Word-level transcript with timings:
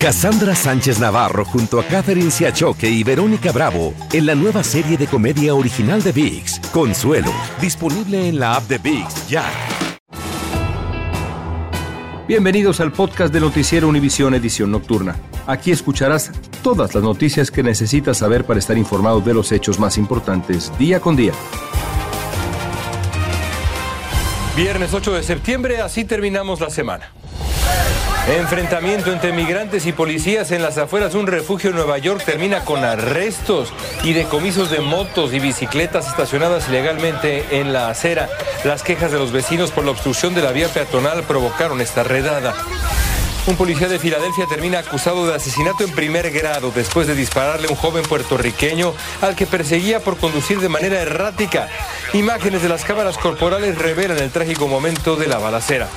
Cassandra 0.00 0.54
Sánchez 0.54 1.00
Navarro 1.00 1.44
junto 1.44 1.80
a 1.80 1.84
Catherine 1.84 2.30
Siachoque 2.30 2.88
y 2.88 3.02
Verónica 3.02 3.50
Bravo 3.50 3.94
en 4.12 4.26
la 4.26 4.36
nueva 4.36 4.62
serie 4.62 4.96
de 4.96 5.08
comedia 5.08 5.56
original 5.56 6.04
de 6.04 6.12
VIX, 6.12 6.60
Consuelo, 6.72 7.32
disponible 7.60 8.28
en 8.28 8.38
la 8.38 8.54
app 8.54 8.68
de 8.68 8.78
VIX 8.78 9.28
ya. 9.28 9.44
Bienvenidos 12.28 12.78
al 12.78 12.92
podcast 12.92 13.34
de 13.34 13.40
Noticiero 13.40 13.88
Univisión 13.88 14.34
Edición 14.34 14.70
Nocturna. 14.70 15.16
Aquí 15.48 15.72
escucharás 15.72 16.30
todas 16.62 16.94
las 16.94 17.02
noticias 17.02 17.50
que 17.50 17.64
necesitas 17.64 18.18
saber 18.18 18.44
para 18.44 18.60
estar 18.60 18.78
informado 18.78 19.20
de 19.20 19.34
los 19.34 19.50
hechos 19.50 19.80
más 19.80 19.98
importantes 19.98 20.70
día 20.78 21.00
con 21.00 21.16
día. 21.16 21.32
Viernes 24.54 24.94
8 24.94 25.12
de 25.12 25.22
septiembre, 25.24 25.80
así 25.80 26.04
terminamos 26.04 26.60
la 26.60 26.70
semana. 26.70 27.10
Enfrentamiento 28.28 29.10
entre 29.10 29.32
migrantes 29.32 29.86
y 29.86 29.92
policías 29.92 30.50
en 30.50 30.60
las 30.60 30.76
afueras 30.76 31.14
de 31.14 31.18
un 31.18 31.26
refugio 31.26 31.70
en 31.70 31.76
Nueva 31.76 31.96
York 31.96 32.22
termina 32.26 32.62
con 32.62 32.84
arrestos 32.84 33.72
y 34.04 34.12
decomisos 34.12 34.70
de 34.70 34.80
motos 34.80 35.32
y 35.32 35.40
bicicletas 35.40 36.08
estacionadas 36.08 36.68
ilegalmente 36.68 37.58
en 37.58 37.72
la 37.72 37.88
acera. 37.88 38.28
Las 38.64 38.82
quejas 38.82 39.12
de 39.12 39.18
los 39.18 39.32
vecinos 39.32 39.70
por 39.70 39.86
la 39.86 39.92
obstrucción 39.92 40.34
de 40.34 40.42
la 40.42 40.52
vía 40.52 40.68
peatonal 40.68 41.22
provocaron 41.22 41.80
esta 41.80 42.02
redada. 42.02 42.54
Un 43.46 43.56
policía 43.56 43.88
de 43.88 43.98
Filadelfia 43.98 44.44
termina 44.46 44.80
acusado 44.80 45.26
de 45.26 45.34
asesinato 45.34 45.82
en 45.82 45.92
primer 45.92 46.30
grado 46.30 46.70
después 46.70 47.06
de 47.06 47.14
dispararle 47.14 47.68
a 47.68 47.70
un 47.70 47.76
joven 47.76 48.02
puertorriqueño 48.02 48.92
al 49.22 49.36
que 49.36 49.46
perseguía 49.46 50.00
por 50.00 50.18
conducir 50.18 50.60
de 50.60 50.68
manera 50.68 51.00
errática. 51.00 51.70
Imágenes 52.12 52.60
de 52.60 52.68
las 52.68 52.84
cámaras 52.84 53.16
corporales 53.16 53.78
revelan 53.78 54.18
el 54.18 54.30
trágico 54.30 54.68
momento 54.68 55.16
de 55.16 55.28
la 55.28 55.38
balacera. 55.38 55.88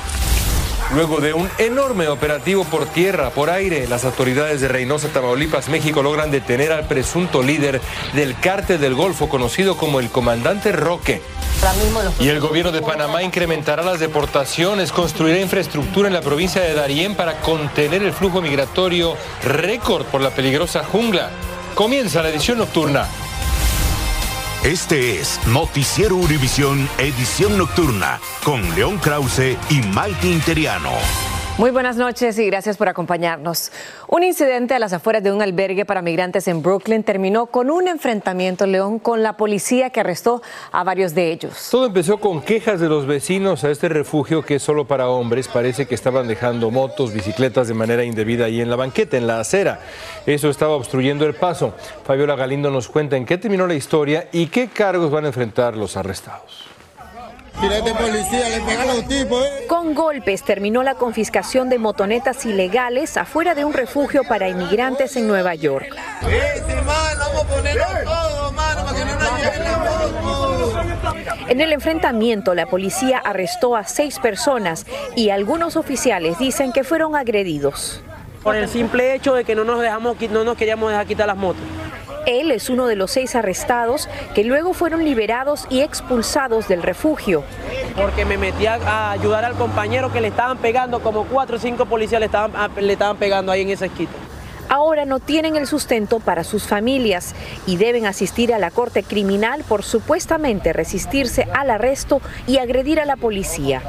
Luego 0.94 1.22
de 1.22 1.34
un 1.34 1.50
enorme 1.58 2.10
operativo 2.10 2.66
por 2.66 2.86
tierra, 2.86 3.30
por 3.30 3.50
aire, 3.50 3.88
las 3.88 4.04
autoridades 4.04 4.60
de 4.60 4.68
Reynosa, 4.68 5.08
Tamaulipas, 5.08 5.70
México 5.70 6.04
logran 6.04 6.32
detener 6.32 6.74
al 6.74 6.86
presunto 6.86 7.42
líder 7.42 7.80
del 8.14 8.38
cártel 8.38 8.82
del 8.82 8.94
Golfo, 8.94 9.30
conocido 9.30 9.78
como 9.78 10.02
el 10.02 10.10
comandante 10.10 10.74
Roque. 10.74 11.22
Y 12.20 12.28
el 12.28 12.42
gobierno 12.42 12.74
de 12.74 12.82
Panamá 12.82 13.24
incrementará 13.24 13.84
las 13.84 14.02
deportaciones, 14.02 14.92
construirá 14.92 15.40
infraestructura 15.40 16.10
en 16.10 16.14
la 16.14 16.22
provincia 16.22 16.62
de 16.62 16.74
Darién 16.74 17.16
para 17.16 17.40
contener 17.40 18.04
el 18.04 18.12
flujo 18.12 18.42
migratorio 18.42 19.16
récord 19.46 20.06
por 20.08 20.20
la 20.20 20.32
peligrosa 20.32 20.84
jungla. 20.84 21.30
Comienza 21.74 22.22
la 22.22 22.30
edición 22.30 22.58
nocturna. 22.58 23.08
Este 24.64 25.20
es 25.20 25.40
Noticiero 25.48 26.16
Univisión 26.16 26.88
Edición 27.00 27.58
Nocturna 27.58 28.20
con 28.44 28.62
León 28.76 29.00
Krause 29.00 29.58
y 29.72 29.82
Maite 29.88 30.30
Interiano. 30.30 30.92
Muy 31.62 31.70
buenas 31.70 31.96
noches 31.96 32.40
y 32.40 32.48
gracias 32.48 32.76
por 32.76 32.90
acompañarnos. 32.90 33.72
Un 34.08 34.24
incidente 34.24 34.74
a 34.74 34.80
las 34.80 34.94
afueras 34.94 35.22
de 35.22 35.32
un 35.32 35.44
albergue 35.44 35.86
para 35.86 36.02
migrantes 36.02 36.48
en 36.48 36.64
Brooklyn 36.64 37.04
terminó 37.04 37.46
con 37.46 37.70
un 37.70 37.88
enfrentamiento, 37.88 38.66
León, 38.66 38.98
con 38.98 39.22
la 39.22 39.38
policía 39.38 39.92
que 39.92 40.00
arrestó 40.00 40.42
a 40.72 40.84
varios 40.84 41.14
de 41.14 41.32
ellos. 41.32 41.68
Todo 41.70 41.86
empezó 41.86 42.20
con 42.20 42.42
quejas 42.42 42.80
de 42.80 42.90
los 42.90 43.06
vecinos 43.06 43.64
a 43.64 43.70
este 43.70 43.90
refugio 43.90 44.44
que 44.44 44.56
es 44.56 44.64
solo 44.64 44.88
para 44.88 45.10
hombres. 45.10 45.48
Parece 45.48 45.86
que 45.86 45.94
estaban 45.94 46.28
dejando 46.28 46.72
motos, 46.72 47.14
bicicletas 47.14 47.68
de 47.68 47.76
manera 47.76 48.04
indebida 48.04 48.46
ahí 48.46 48.60
en 48.60 48.72
la 48.72 48.76
banqueta, 48.76 49.18
en 49.18 49.28
la 49.28 49.40
acera. 49.40 49.82
Eso 50.26 50.50
estaba 50.50 50.74
obstruyendo 50.74 51.28
el 51.28 51.36
paso. 51.36 51.76
Fabiola 52.04 52.36
Galindo 52.36 52.72
nos 52.72 52.88
cuenta 52.88 53.18
en 53.18 53.26
qué 53.28 53.38
terminó 53.38 53.68
la 53.68 53.76
historia 53.76 54.30
y 54.32 54.48
qué 54.48 54.70
cargos 54.70 55.12
van 55.12 55.26
a 55.26 55.28
enfrentar 55.28 55.78
los 55.78 55.96
arrestados. 55.96 56.71
Eh. 59.14 59.66
Con 59.68 59.94
golpes 59.94 60.44
terminó 60.44 60.84
la 60.84 60.96
confiscación 60.96 61.70
de 61.70 61.78
motonetas 61.78 62.46
ilegales 62.46 63.18
afuera 63.18 63.56
de 63.56 63.66
un 63.66 63.74
refugio 63.74 64.24
para 64.24 64.50
inmigrantes 64.50 65.16
en 65.16 65.28
Nueva 65.28 65.56
York. 65.56 65.96
En 71.48 71.62
el 71.62 71.74
enfrentamiento, 71.74 72.56
la 72.56 72.66
policía 72.66 73.18
arrestó 73.18 73.76
a 73.76 73.84
seis 73.84 74.20
personas 74.20 74.86
y 75.16 75.30
algunos 75.30 75.76
oficiales 75.76 76.40
dicen 76.40 76.72
que 76.72 76.84
fueron 76.84 77.16
agredidos. 77.16 78.02
Por 78.42 78.56
el 78.56 78.68
simple 78.68 79.14
hecho 79.14 79.36
de 79.36 79.44
que 79.44 79.54
no 79.54 79.64
nos, 79.64 79.82
dejamos, 79.82 80.18
no 80.32 80.44
nos 80.44 80.58
queríamos 80.58 80.90
dejar 80.90 81.06
quitar 81.06 81.28
las 81.28 81.38
motos. 81.38 81.62
Él 82.26 82.52
es 82.52 82.70
uno 82.70 82.88
de 82.88 82.96
los 82.96 83.12
seis 83.12 83.36
arrestados 83.36 84.10
que 84.36 84.44
luego 84.44 84.74
fueron 84.74 85.04
liberados 85.04 85.66
y 85.70 85.82
expulsados 85.82 86.68
del 86.68 86.84
refugio. 86.84 87.44
Porque 87.96 88.26
me 88.26 88.38
metí 88.38 88.66
a 88.66 89.12
ayudar 89.12 89.46
al 89.46 89.56
compañero 89.56 90.12
que 90.12 90.22
le 90.22 90.28
estaban 90.28 90.58
pegando, 90.58 91.02
como 91.02 91.26
cuatro 91.26 91.58
o 91.58 91.60
cinco 91.60 91.86
policías 91.86 92.20
le 92.20 92.28
estaban, 92.28 92.52
le 92.80 92.94
estaban 92.94 93.18
pegando 93.18 93.52
ahí 93.52 93.62
en 93.62 93.70
esa 93.70 93.86
esquina 93.86 94.12
ahora 94.72 95.04
no 95.04 95.20
tienen 95.20 95.58
el 95.58 95.68
sustento 95.68 96.22
para 96.22 96.46
sus 96.46 96.64
familias 96.64 97.36
y 97.68 97.76
deben 97.76 98.06
asistir 98.06 98.54
a 98.54 98.58
la 98.58 98.72
corte 98.72 99.04
criminal 99.04 99.66
por 99.68 99.84
supuestamente 99.84 100.72
resistirse 100.72 101.46
al 101.54 101.70
arresto 101.72 102.22
y 102.48 102.58
agredir 102.58 103.02
a 103.02 103.06
la 103.06 103.18
policía. 103.18 103.82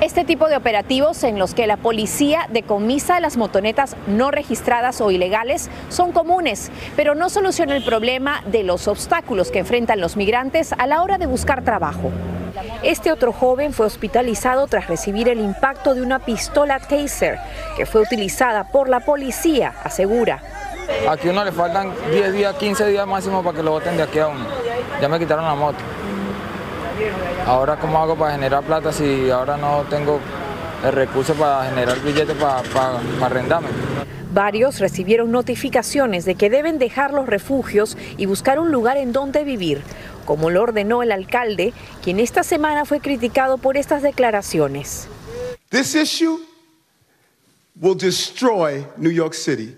Este 0.00 0.24
tipo 0.24 0.48
de 0.48 0.56
operativos 0.56 1.22
en 1.24 1.38
los 1.38 1.54
que 1.54 1.66
la 1.66 1.76
policía 1.76 2.48
decomisa 2.50 3.20
las 3.20 3.36
motonetas 3.36 3.96
no 4.06 4.30
registradas 4.30 5.00
o 5.00 5.10
ilegales 5.10 5.70
son 5.88 6.12
comunes, 6.12 6.70
pero 6.96 7.14
no 7.14 7.30
solucionan 7.30 7.76
el 7.76 7.84
problema 7.84 8.42
de 8.46 8.64
los 8.64 8.88
obstáculos 8.88 9.50
que 9.50 9.60
enfrentan 9.60 10.00
los 10.00 10.16
migrantes 10.16 10.72
a 10.76 10.86
la 10.86 11.02
hora 11.02 11.18
de 11.18 11.26
buscar 11.26 11.62
trabajo. 11.62 12.10
Este 12.82 13.12
otro 13.12 13.32
joven 13.32 13.72
fue 13.72 13.86
hospitalizado 13.86 14.66
tras 14.66 14.88
recibir 14.88 15.28
el 15.28 15.40
impacto 15.40 15.94
de 15.94 16.02
una 16.02 16.18
pistola 16.18 16.78
taser 16.80 17.38
que 17.76 17.86
fue 17.86 18.02
utilizada 18.02 18.64
por 18.64 18.88
la 18.88 19.00
policía, 19.00 19.72
asegura. 19.84 20.42
Aquí 21.08 21.28
uno 21.28 21.44
le 21.44 21.52
faltan 21.52 21.92
10 22.10 22.32
días, 22.32 22.54
15 22.56 22.86
días 22.86 23.06
máximo 23.06 23.42
para 23.42 23.56
que 23.56 23.62
lo 23.62 23.70
voten 23.72 23.96
de 23.96 24.02
aquí 24.02 24.18
a 24.18 24.28
uno. 24.28 24.46
Ya 25.00 25.08
me 25.08 25.18
quitaron 25.18 25.44
la 25.44 25.54
moto. 25.54 25.78
Ahora, 27.46 27.76
¿cómo 27.76 27.98
hago 27.98 28.16
para 28.16 28.32
generar 28.32 28.62
plata 28.64 28.92
si 28.92 29.30
ahora 29.30 29.56
no 29.56 29.84
tengo 29.90 30.20
el 30.84 30.92
recurso 30.92 31.34
para 31.34 31.68
generar 31.68 32.00
billetes 32.00 32.36
para, 32.36 32.62
para, 32.62 33.00
arrendarme? 33.24 33.68
Varios 34.32 34.78
recibieron 34.78 35.30
notificaciones 35.30 36.24
de 36.24 36.34
que 36.36 36.48
deben 36.48 36.78
dejar 36.78 37.12
los 37.12 37.26
refugios 37.26 37.98
y 38.16 38.26
buscar 38.26 38.58
un 38.58 38.72
lugar 38.72 38.96
en 38.96 39.12
donde 39.12 39.44
vivir, 39.44 39.82
como 40.24 40.50
lo 40.50 40.62
ordenó 40.62 41.02
el 41.02 41.12
alcalde, 41.12 41.74
quien 42.02 42.18
esta 42.18 42.42
semana 42.42 42.84
fue 42.84 43.00
criticado 43.00 43.58
por 43.58 43.76
estas 43.76 44.02
declaraciones. 44.02 45.08
This 45.68 45.94
issue 45.94 46.38
will 47.80 47.96
destroy 47.96 48.86
New 48.96 49.12
York 49.12 49.34
City. 49.34 49.76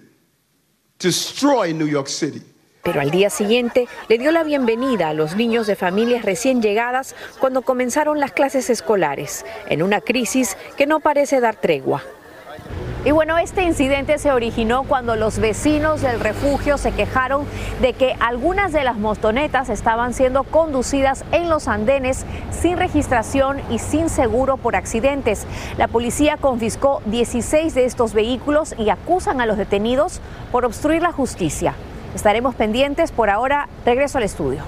Destroy 1.00 1.74
New 1.74 1.88
York 1.88 2.08
City 2.08 2.53
pero 2.84 3.00
al 3.00 3.10
día 3.10 3.30
siguiente 3.30 3.88
le 4.08 4.18
dio 4.18 4.30
la 4.30 4.44
bienvenida 4.44 5.08
a 5.08 5.14
los 5.14 5.34
niños 5.34 5.66
de 5.66 5.74
familias 5.74 6.24
recién 6.24 6.62
llegadas 6.62 7.16
cuando 7.40 7.62
comenzaron 7.62 8.20
las 8.20 8.32
clases 8.32 8.70
escolares, 8.70 9.44
en 9.68 9.82
una 9.82 10.00
crisis 10.00 10.56
que 10.76 10.86
no 10.86 11.00
parece 11.00 11.40
dar 11.40 11.56
tregua. 11.56 12.02
Y 13.04 13.10
bueno, 13.10 13.36
este 13.36 13.64
incidente 13.64 14.16
se 14.16 14.32
originó 14.32 14.84
cuando 14.84 15.14
los 15.14 15.38
vecinos 15.38 16.00
del 16.00 16.20
refugio 16.20 16.78
se 16.78 16.92
quejaron 16.92 17.44
de 17.82 17.92
que 17.92 18.16
algunas 18.18 18.72
de 18.72 18.82
las 18.82 18.96
motonetas 18.96 19.68
estaban 19.68 20.14
siendo 20.14 20.44
conducidas 20.44 21.22
en 21.30 21.50
los 21.50 21.68
andenes 21.68 22.24
sin 22.50 22.78
registración 22.78 23.60
y 23.70 23.78
sin 23.78 24.08
seguro 24.08 24.56
por 24.56 24.74
accidentes. 24.74 25.46
La 25.76 25.86
policía 25.86 26.38
confiscó 26.38 27.02
16 27.04 27.74
de 27.74 27.84
estos 27.84 28.14
vehículos 28.14 28.74
y 28.78 28.88
acusan 28.88 29.42
a 29.42 29.46
los 29.46 29.58
detenidos 29.58 30.22
por 30.50 30.64
obstruir 30.64 31.02
la 31.02 31.12
justicia. 31.12 31.74
Estaremos 32.14 32.54
pendientes. 32.54 33.12
Por 33.12 33.30
ahora, 33.30 33.68
regreso 33.84 34.18
al 34.18 34.24
estudio. 34.24 34.62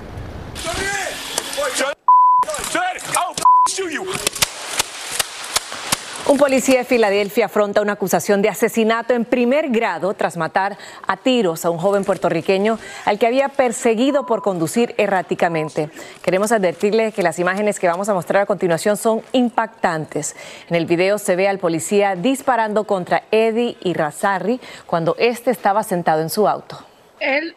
Un 6.28 6.38
policía 6.38 6.78
de 6.78 6.84
Filadelfia 6.84 7.46
afronta 7.46 7.80
una 7.80 7.92
acusación 7.92 8.42
de 8.42 8.48
asesinato 8.48 9.14
en 9.14 9.24
primer 9.24 9.68
grado 9.68 10.12
tras 10.14 10.36
matar 10.36 10.76
a 11.06 11.16
tiros 11.16 11.64
a 11.64 11.70
un 11.70 11.78
joven 11.78 12.04
puertorriqueño 12.04 12.80
al 13.04 13.20
que 13.20 13.28
había 13.28 13.48
perseguido 13.48 14.26
por 14.26 14.42
conducir 14.42 14.94
erráticamente. 14.98 15.88
Queremos 16.22 16.50
advertirle 16.50 17.12
que 17.12 17.22
las 17.22 17.38
imágenes 17.38 17.78
que 17.78 17.86
vamos 17.86 18.08
a 18.08 18.14
mostrar 18.14 18.42
a 18.42 18.46
continuación 18.46 18.96
son 18.96 19.22
impactantes. 19.30 20.34
En 20.68 20.74
el 20.74 20.86
video 20.86 21.18
se 21.18 21.36
ve 21.36 21.46
al 21.46 21.60
policía 21.60 22.16
disparando 22.16 22.84
contra 22.84 23.22
Eddie 23.30 23.76
y 23.80 23.92
Razarri 23.92 24.60
cuando 24.86 25.14
este 25.20 25.52
estaba 25.52 25.84
sentado 25.84 26.22
en 26.22 26.30
su 26.30 26.48
auto 26.48 26.95
él, 27.20 27.54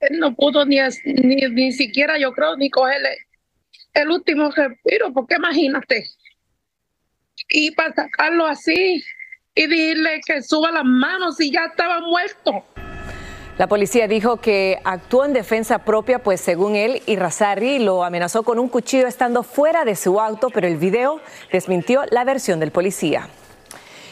él 0.00 0.18
no 0.18 0.34
pudo 0.34 0.64
ni, 0.64 0.78
ni, 1.04 1.36
ni 1.50 1.72
siquiera, 1.72 2.18
yo 2.18 2.32
creo, 2.32 2.56
ni 2.56 2.70
cogerle 2.70 3.16
el 3.94 4.10
último 4.10 4.50
respiro, 4.50 5.12
porque 5.12 5.36
imagínate. 5.36 6.04
Y 7.48 7.70
para 7.72 7.94
sacarlo 7.94 8.46
así 8.46 9.02
y 9.54 9.66
decirle 9.66 10.20
que 10.26 10.42
suba 10.42 10.70
las 10.70 10.84
manos 10.84 11.40
y 11.40 11.50
ya 11.50 11.66
estaba 11.66 12.00
muerto. 12.00 12.64
La 13.58 13.68
policía 13.68 14.06
dijo 14.06 14.36
que 14.36 14.78
actuó 14.84 15.24
en 15.24 15.32
defensa 15.32 15.78
propia, 15.78 16.18
pues 16.18 16.42
según 16.42 16.76
él, 16.76 17.02
Irrazarri 17.06 17.78
lo 17.78 18.04
amenazó 18.04 18.42
con 18.42 18.58
un 18.58 18.68
cuchillo 18.68 19.06
estando 19.06 19.42
fuera 19.42 19.86
de 19.86 19.96
su 19.96 20.20
auto, 20.20 20.50
pero 20.50 20.66
el 20.66 20.76
video 20.76 21.22
desmintió 21.50 22.02
la 22.10 22.24
versión 22.24 22.60
del 22.60 22.70
policía. 22.70 23.30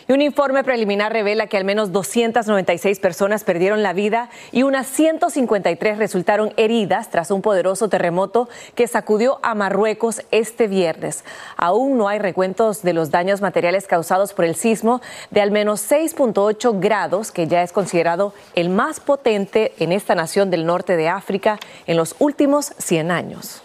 Y 0.06 0.12
un 0.12 0.21
informe 0.21 0.65
preliminar 0.65 1.12
revela 1.12 1.47
que 1.47 1.56
al 1.56 1.65
menos 1.65 1.91
296 1.91 3.01
personas 3.01 3.43
perdieron 3.43 3.83
la 3.83 3.95
vida 3.95 4.29
y 4.53 4.62
unas 4.62 4.87
153 4.87 5.97
resultaron 5.99 6.53
heridas 6.56 7.11
tras 7.11 7.31
un 7.31 7.41
poderoso 7.41 7.89
terremoto 7.89 8.49
que 8.75 8.87
sacudió 8.87 9.39
a 9.43 9.55
Marruecos 9.55 10.23
este 10.31 10.69
viernes. 10.69 11.25
Aún 11.56 11.97
no 11.97 12.09
hay 12.09 12.19
recuentos 12.19 12.83
de 12.83 12.93
los 12.93 13.11
daños 13.11 13.41
materiales 13.41 13.87
causados 13.87 14.35
por 14.35 14.45
el 14.45 14.56
sismo 14.56 15.01
de 15.31 15.41
al 15.41 15.51
menos 15.51 15.91
6.8 15.91 16.81
grados, 16.81 17.33
que 17.33 17.47
ya 17.47 17.62
es 17.62 17.73
considerado 17.73 18.35
el 18.55 18.69
más 18.69 19.01
potente 19.01 19.73
en 19.79 19.91
esta 19.93 20.15
nación 20.15 20.51
del 20.51 20.67
norte 20.67 20.97
de 20.97 21.09
África 21.09 21.59
en 21.87 21.97
los 21.97 22.15
últimos 22.19 22.75
100 22.79 23.11
años. 23.11 23.64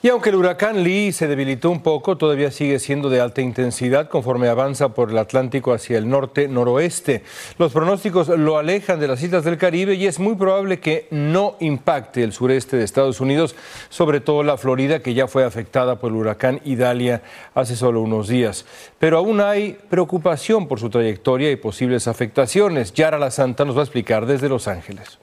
Y 0.00 0.10
aunque 0.10 0.30
el 0.30 0.36
huracán 0.36 0.84
Lee 0.84 1.10
se 1.10 1.26
debilitó 1.26 1.72
un 1.72 1.82
poco, 1.82 2.16
todavía 2.16 2.52
sigue 2.52 2.78
siendo 2.78 3.10
de 3.10 3.20
alta 3.20 3.40
intensidad 3.40 4.08
conforme 4.08 4.46
avanza 4.46 4.90
por 4.90 5.10
el 5.10 5.18
Atlántico 5.18 5.72
hacia 5.72 5.98
el 5.98 6.08
norte-noroeste. 6.08 7.24
Los 7.58 7.72
pronósticos 7.72 8.28
lo 8.28 8.58
alejan 8.58 9.00
de 9.00 9.08
las 9.08 9.20
islas 9.24 9.42
del 9.42 9.58
Caribe 9.58 9.94
y 9.94 10.06
es 10.06 10.20
muy 10.20 10.36
probable 10.36 10.78
que 10.78 11.08
no 11.10 11.56
impacte 11.58 12.22
el 12.22 12.32
sureste 12.32 12.76
de 12.76 12.84
Estados 12.84 13.20
Unidos, 13.20 13.56
sobre 13.88 14.20
todo 14.20 14.44
la 14.44 14.56
Florida, 14.56 15.00
que 15.00 15.14
ya 15.14 15.26
fue 15.26 15.44
afectada 15.44 15.98
por 15.98 16.12
el 16.12 16.18
huracán 16.18 16.60
Idalia 16.64 17.22
hace 17.54 17.74
solo 17.74 18.00
unos 18.00 18.28
días. 18.28 18.66
Pero 19.00 19.18
aún 19.18 19.40
hay 19.40 19.78
preocupación 19.90 20.68
por 20.68 20.78
su 20.78 20.90
trayectoria 20.90 21.50
y 21.50 21.56
posibles 21.56 22.06
afectaciones. 22.06 22.92
Yara 22.92 23.18
La 23.18 23.32
Santa 23.32 23.64
nos 23.64 23.74
va 23.74 23.80
a 23.80 23.84
explicar 23.84 24.26
desde 24.26 24.48
Los 24.48 24.68
Ángeles. 24.68 25.18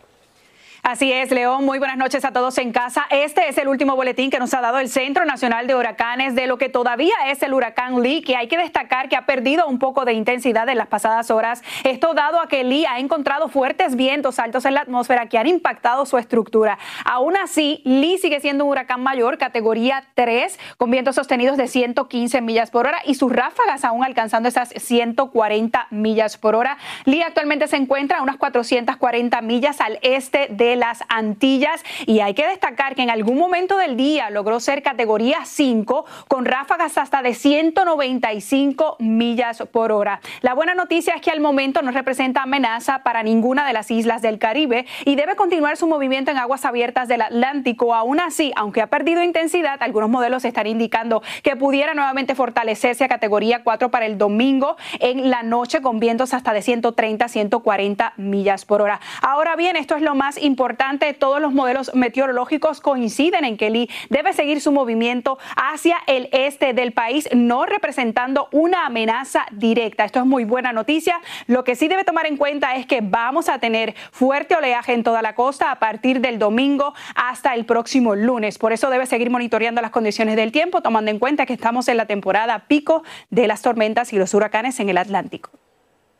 Así 0.88 1.12
es, 1.12 1.32
León. 1.32 1.66
Muy 1.66 1.80
buenas 1.80 1.98
noches 1.98 2.26
a 2.26 2.32
todos 2.32 2.60
en 2.60 2.72
casa. 2.72 3.08
Este 3.10 3.50
es 3.50 3.58
el 3.58 3.68
último 3.68 3.96
boletín 3.96 4.30
que 4.30 4.38
nos 4.38 4.54
ha 4.54 4.62
dado 4.62 4.78
el 4.78 4.88
Centro 4.88 5.26
Nacional 5.26 5.66
de 5.66 5.74
Huracanes 5.74 6.36
de 6.36 6.46
lo 6.46 6.60
que 6.60 6.70
todavía 6.70 7.16
es 7.26 7.42
el 7.42 7.56
huracán 7.56 8.04
Lee, 8.04 8.22
que 8.22 8.36
hay 8.36 8.48
que 8.48 8.56
destacar 8.56 9.10
que 9.10 9.16
ha 9.16 9.26
perdido 9.26 9.66
un 9.66 9.80
poco 9.80 10.06
de 10.06 10.14
intensidad 10.14 10.70
en 10.70 10.78
las 10.78 10.86
pasadas 10.86 11.32
horas. 11.32 11.64
Esto 11.84 12.14
dado 12.14 12.40
a 12.40 12.48
que 12.48 12.64
Lee 12.64 12.86
ha 12.86 13.00
encontrado 13.00 13.50
fuertes 13.50 13.96
vientos 13.96 14.38
altos 14.38 14.64
en 14.66 14.76
la 14.76 14.82
atmósfera 14.82 15.26
que 15.26 15.40
han 15.40 15.48
impactado 15.48 16.06
su 16.06 16.20
estructura. 16.20 16.78
Aún 17.04 17.36
así, 17.36 17.82
Lee 17.84 18.20
sigue 18.20 18.40
siendo 18.40 18.66
un 18.66 18.70
huracán 18.70 19.02
mayor, 19.02 19.40
categoría 19.40 20.04
3, 20.14 20.60
con 20.78 20.92
vientos 20.92 21.16
sostenidos 21.16 21.58
de 21.58 21.68
115 21.68 22.42
millas 22.42 22.70
por 22.70 22.86
hora 22.86 23.00
y 23.06 23.16
sus 23.16 23.32
ráfagas 23.32 23.84
aún 23.86 24.04
alcanzando 24.04 24.50
esas 24.50 24.70
140 24.70 25.88
millas 25.90 26.38
por 26.38 26.54
hora. 26.54 26.78
Lee 27.06 27.24
actualmente 27.24 27.68
se 27.68 27.78
encuentra 27.78 28.20
a 28.20 28.22
unas 28.22 28.38
440 28.38 29.42
millas 29.42 29.82
al 29.82 29.98
este 30.04 30.46
de 30.52 30.75
las 30.76 31.04
Antillas 31.10 31.84
y 32.06 32.20
hay 32.20 32.34
que 32.34 32.48
destacar 32.48 32.96
que 32.96 33.02
en 33.02 33.10
algún 33.10 33.38
momento 33.38 33.78
del 33.78 33.98
día 33.98 34.30
logró 34.30 34.60
ser 34.60 34.84
categoría 34.84 35.46
5 35.46 36.06
con 36.28 36.46
ráfagas 36.46 36.98
hasta 36.98 37.22
de 37.22 37.34
195 37.34 38.98
millas 39.00 39.64
por 39.72 39.92
hora. 39.92 40.22
La 40.42 40.54
buena 40.54 40.76
noticia 40.76 41.16
es 41.16 41.22
que 41.22 41.32
al 41.32 41.40
momento 41.40 41.82
no 41.82 41.92
representa 41.92 42.44
amenaza 42.44 43.04
para 43.04 43.24
ninguna 43.24 43.66
de 43.66 43.74
las 43.74 43.92
islas 43.92 44.22
del 44.22 44.40
Caribe 44.40 44.86
y 45.06 45.16
debe 45.16 45.36
continuar 45.36 45.78
su 45.78 45.88
movimiento 45.88 46.32
en 46.32 46.38
aguas 46.38 46.66
abiertas 46.66 47.08
del 47.08 47.22
Atlántico. 47.22 47.96
Aún 47.96 48.20
así, 48.20 48.52
aunque 48.56 48.82
ha 48.82 48.88
perdido 48.88 49.24
intensidad, 49.24 49.82
algunos 49.82 50.10
modelos 50.10 50.46
están 50.46 50.68
indicando 50.68 51.22
que 51.44 51.56
pudiera 51.56 51.94
nuevamente 51.94 52.36
fortalecerse 52.36 53.04
a 53.04 53.08
categoría 53.08 53.64
4 53.64 53.90
para 53.92 54.06
el 54.06 54.18
domingo 54.18 54.78
en 55.00 55.30
la 55.30 55.44
noche 55.44 55.82
con 55.82 56.00
vientos 56.00 56.34
hasta 56.34 56.54
de 56.54 56.62
130 56.62 57.28
140 57.28 58.14
millas 58.18 58.66
por 58.66 58.82
hora. 58.82 59.00
Ahora 59.22 59.56
bien, 59.56 59.76
esto 59.76 59.96
es 59.96 60.02
lo 60.02 60.16
más 60.16 60.42
importante 60.42 60.65
importante, 60.66 61.14
todos 61.14 61.40
los 61.40 61.54
modelos 61.54 61.92
meteorológicos 61.94 62.82
coinciden 62.82 63.46
en 63.46 63.56
que 63.56 63.70
Lee 63.70 63.88
debe 64.10 64.34
seguir 64.34 64.62
su 64.62 64.72
movimiento 64.72 65.38
hacia 65.56 65.98
el 66.08 66.28
este 66.32 66.74
del 66.74 66.92
país, 66.92 67.30
no 67.36 67.68
representando 67.68 68.50
una 68.52 68.88
amenaza 68.88 69.46
directa. 69.52 70.06
Esto 70.06 70.22
es 70.22 70.26
muy 70.26 70.44
buena 70.44 70.74
noticia. 70.74 71.22
Lo 71.46 71.64
que 71.64 71.76
sí 71.76 71.88
debe 71.88 72.04
tomar 72.04 72.26
en 72.26 72.38
cuenta 72.38 72.78
es 72.78 72.88
que 72.88 73.02
vamos 73.02 73.48
a 73.48 73.60
tener 73.60 73.94
fuerte 74.12 74.56
oleaje 74.56 74.94
en 74.94 75.04
toda 75.04 75.22
la 75.22 75.36
costa 75.36 75.70
a 75.70 75.78
partir 75.78 76.20
del 76.20 76.40
domingo 76.40 76.96
hasta 77.14 77.54
el 77.54 77.66
próximo 77.66 78.16
lunes. 78.16 78.58
Por 78.58 78.74
eso 78.74 78.90
debe 78.90 79.06
seguir 79.06 79.30
monitoreando 79.30 79.84
las 79.84 79.92
condiciones 79.92 80.36
del 80.36 80.52
tiempo, 80.52 80.82
tomando 80.82 81.12
en 81.12 81.20
cuenta 81.20 81.46
que 81.46 81.54
estamos 81.54 81.88
en 81.90 81.98
la 81.98 82.08
temporada 82.08 82.66
pico 82.68 83.04
de 83.30 83.48
las 83.48 83.62
tormentas 83.62 84.14
y 84.14 84.18
los 84.18 84.34
huracanes 84.34 84.80
en 84.80 84.90
el 84.90 84.98
Atlántico. 84.98 85.52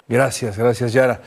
Gracias, 0.08 0.56
gracias 0.56 0.94
Yara. 0.94 1.20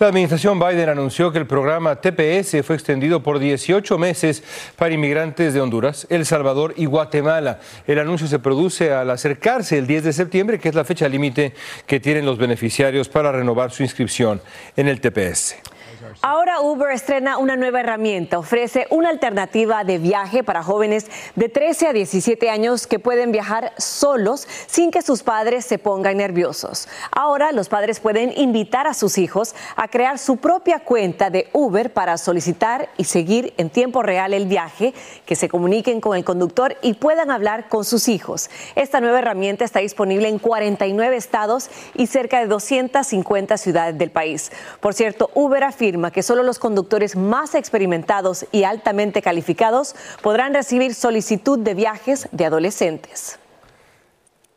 La 0.00 0.08
administración 0.08 0.58
Biden 0.58 0.88
anunció 0.88 1.30
que 1.30 1.38
el 1.38 1.46
programa 1.46 2.00
TPS 2.00 2.66
fue 2.66 2.74
extendido 2.74 3.22
por 3.22 3.38
18 3.38 3.96
meses 3.96 4.42
para 4.74 4.92
inmigrantes 4.92 5.54
de 5.54 5.60
Honduras, 5.60 6.04
El 6.10 6.26
Salvador 6.26 6.74
y 6.76 6.86
Guatemala. 6.86 7.60
El 7.86 8.00
anuncio 8.00 8.26
se 8.26 8.40
produce 8.40 8.92
al 8.92 9.10
acercarse 9.10 9.78
el 9.78 9.86
10 9.86 10.02
de 10.02 10.12
septiembre, 10.12 10.58
que 10.58 10.68
es 10.68 10.74
la 10.74 10.84
fecha 10.84 11.08
límite 11.08 11.54
que 11.86 12.00
tienen 12.00 12.26
los 12.26 12.36
beneficiarios 12.36 13.08
para 13.08 13.30
renovar 13.30 13.70
su 13.70 13.84
inscripción 13.84 14.42
en 14.76 14.88
el 14.88 15.00
TPS. 15.00 15.73
Ahora 16.22 16.60
Uber 16.60 16.90
estrena 16.90 17.38
una 17.38 17.56
nueva 17.56 17.80
herramienta. 17.80 18.38
Ofrece 18.38 18.86
una 18.90 19.10
alternativa 19.10 19.84
de 19.84 19.98
viaje 19.98 20.42
para 20.42 20.62
jóvenes 20.62 21.06
de 21.34 21.48
13 21.48 21.88
a 21.88 21.92
17 21.92 22.50
años 22.50 22.86
que 22.86 22.98
pueden 22.98 23.32
viajar 23.32 23.72
solos 23.76 24.46
sin 24.66 24.90
que 24.90 25.02
sus 25.02 25.22
padres 25.22 25.64
se 25.64 25.78
pongan 25.78 26.16
nerviosos. 26.18 26.88
Ahora 27.10 27.52
los 27.52 27.68
padres 27.68 28.00
pueden 28.00 28.32
invitar 28.36 28.86
a 28.86 28.94
sus 28.94 29.18
hijos 29.18 29.54
a 29.76 29.88
crear 29.88 30.18
su 30.18 30.36
propia 30.36 30.80
cuenta 30.80 31.30
de 31.30 31.48
Uber 31.52 31.92
para 31.92 32.16
solicitar 32.16 32.88
y 32.96 33.04
seguir 33.04 33.52
en 33.56 33.70
tiempo 33.70 34.02
real 34.02 34.34
el 34.34 34.46
viaje, 34.46 34.94
que 35.26 35.36
se 35.36 35.48
comuniquen 35.48 36.00
con 36.00 36.16
el 36.16 36.24
conductor 36.24 36.76
y 36.82 36.94
puedan 36.94 37.30
hablar 37.30 37.68
con 37.68 37.84
sus 37.84 38.08
hijos. 38.08 38.50
Esta 38.74 39.00
nueva 39.00 39.18
herramienta 39.18 39.64
está 39.64 39.80
disponible 39.80 40.28
en 40.28 40.38
49 40.38 41.16
estados 41.16 41.70
y 41.94 42.06
cerca 42.06 42.40
de 42.40 42.46
250 42.46 43.56
ciudades 43.58 43.98
del 43.98 44.10
país. 44.10 44.52
Por 44.80 44.94
cierto, 44.94 45.30
Uber 45.34 45.64
afirma 45.64 46.03
que 46.10 46.22
solo 46.22 46.42
los 46.42 46.58
conductores 46.58 47.16
más 47.16 47.54
experimentados 47.54 48.46
y 48.52 48.64
altamente 48.64 49.22
calificados 49.22 49.94
podrán 50.22 50.54
recibir 50.54 50.94
solicitud 50.94 51.58
de 51.58 51.74
viajes 51.74 52.28
de 52.32 52.44
adolescentes. 52.46 53.38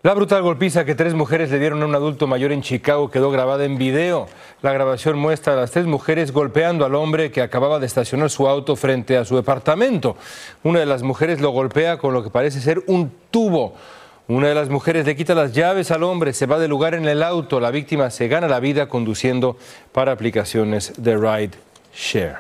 La 0.03 0.13
brutal 0.13 0.43
golpiza 0.43 0.85
que 0.85 0.93
tres 0.93 1.15
mujeres 1.15 1.49
le 1.49 1.59
dieron 1.59 1.81
a 1.81 1.85
un 1.85 1.95
adulto 1.95 2.27
mayor 2.27 2.51
en 2.51 2.61
Chicago 2.61 3.09
quedó 3.09 3.31
grabada 3.31 3.65
en 3.65 3.77
video. 3.77 4.27
La 4.61 4.71
grabación 4.71 5.17
muestra 5.17 5.53
a 5.53 5.55
las 5.55 5.71
tres 5.71 5.85
mujeres 5.85 6.31
golpeando 6.31 6.85
al 6.85 6.93
hombre 6.93 7.31
que 7.31 7.41
acababa 7.41 7.79
de 7.79 7.87
estacionar 7.87 8.29
su 8.29 8.47
auto 8.47 8.75
frente 8.75 9.17
a 9.17 9.25
su 9.25 9.35
departamento. 9.35 10.15
Una 10.63 10.79
de 10.79 10.85
las 10.85 11.01
mujeres 11.01 11.41
lo 11.41 11.49
golpea 11.49 11.97
con 11.97 12.13
lo 12.13 12.23
que 12.23 12.29
parece 12.29 12.61
ser 12.61 12.83
un 12.85 13.11
tubo. 13.31 13.73
Una 14.29 14.49
de 14.49 14.55
las 14.55 14.67
mujeres 14.67 15.05
le 15.05 15.15
quita 15.15 15.33
las 15.35 15.53
llaves 15.53 15.89
al 15.89 16.03
hombre, 16.03 16.33
se 16.33 16.47
va 16.47 16.59
del 16.59 16.69
lugar 16.69 16.93
en 16.93 17.07
el 17.07 17.23
auto. 17.23 17.61
La 17.61 17.71
víctima 17.71 18.09
se 18.09 18.27
gana 18.27 18.49
la 18.49 18.59
vida 18.59 18.89
conduciendo 18.89 19.55
para 19.93 20.11
aplicaciones 20.11 20.91
de 20.97 21.15
ride 21.15 21.51
share. 21.95 22.35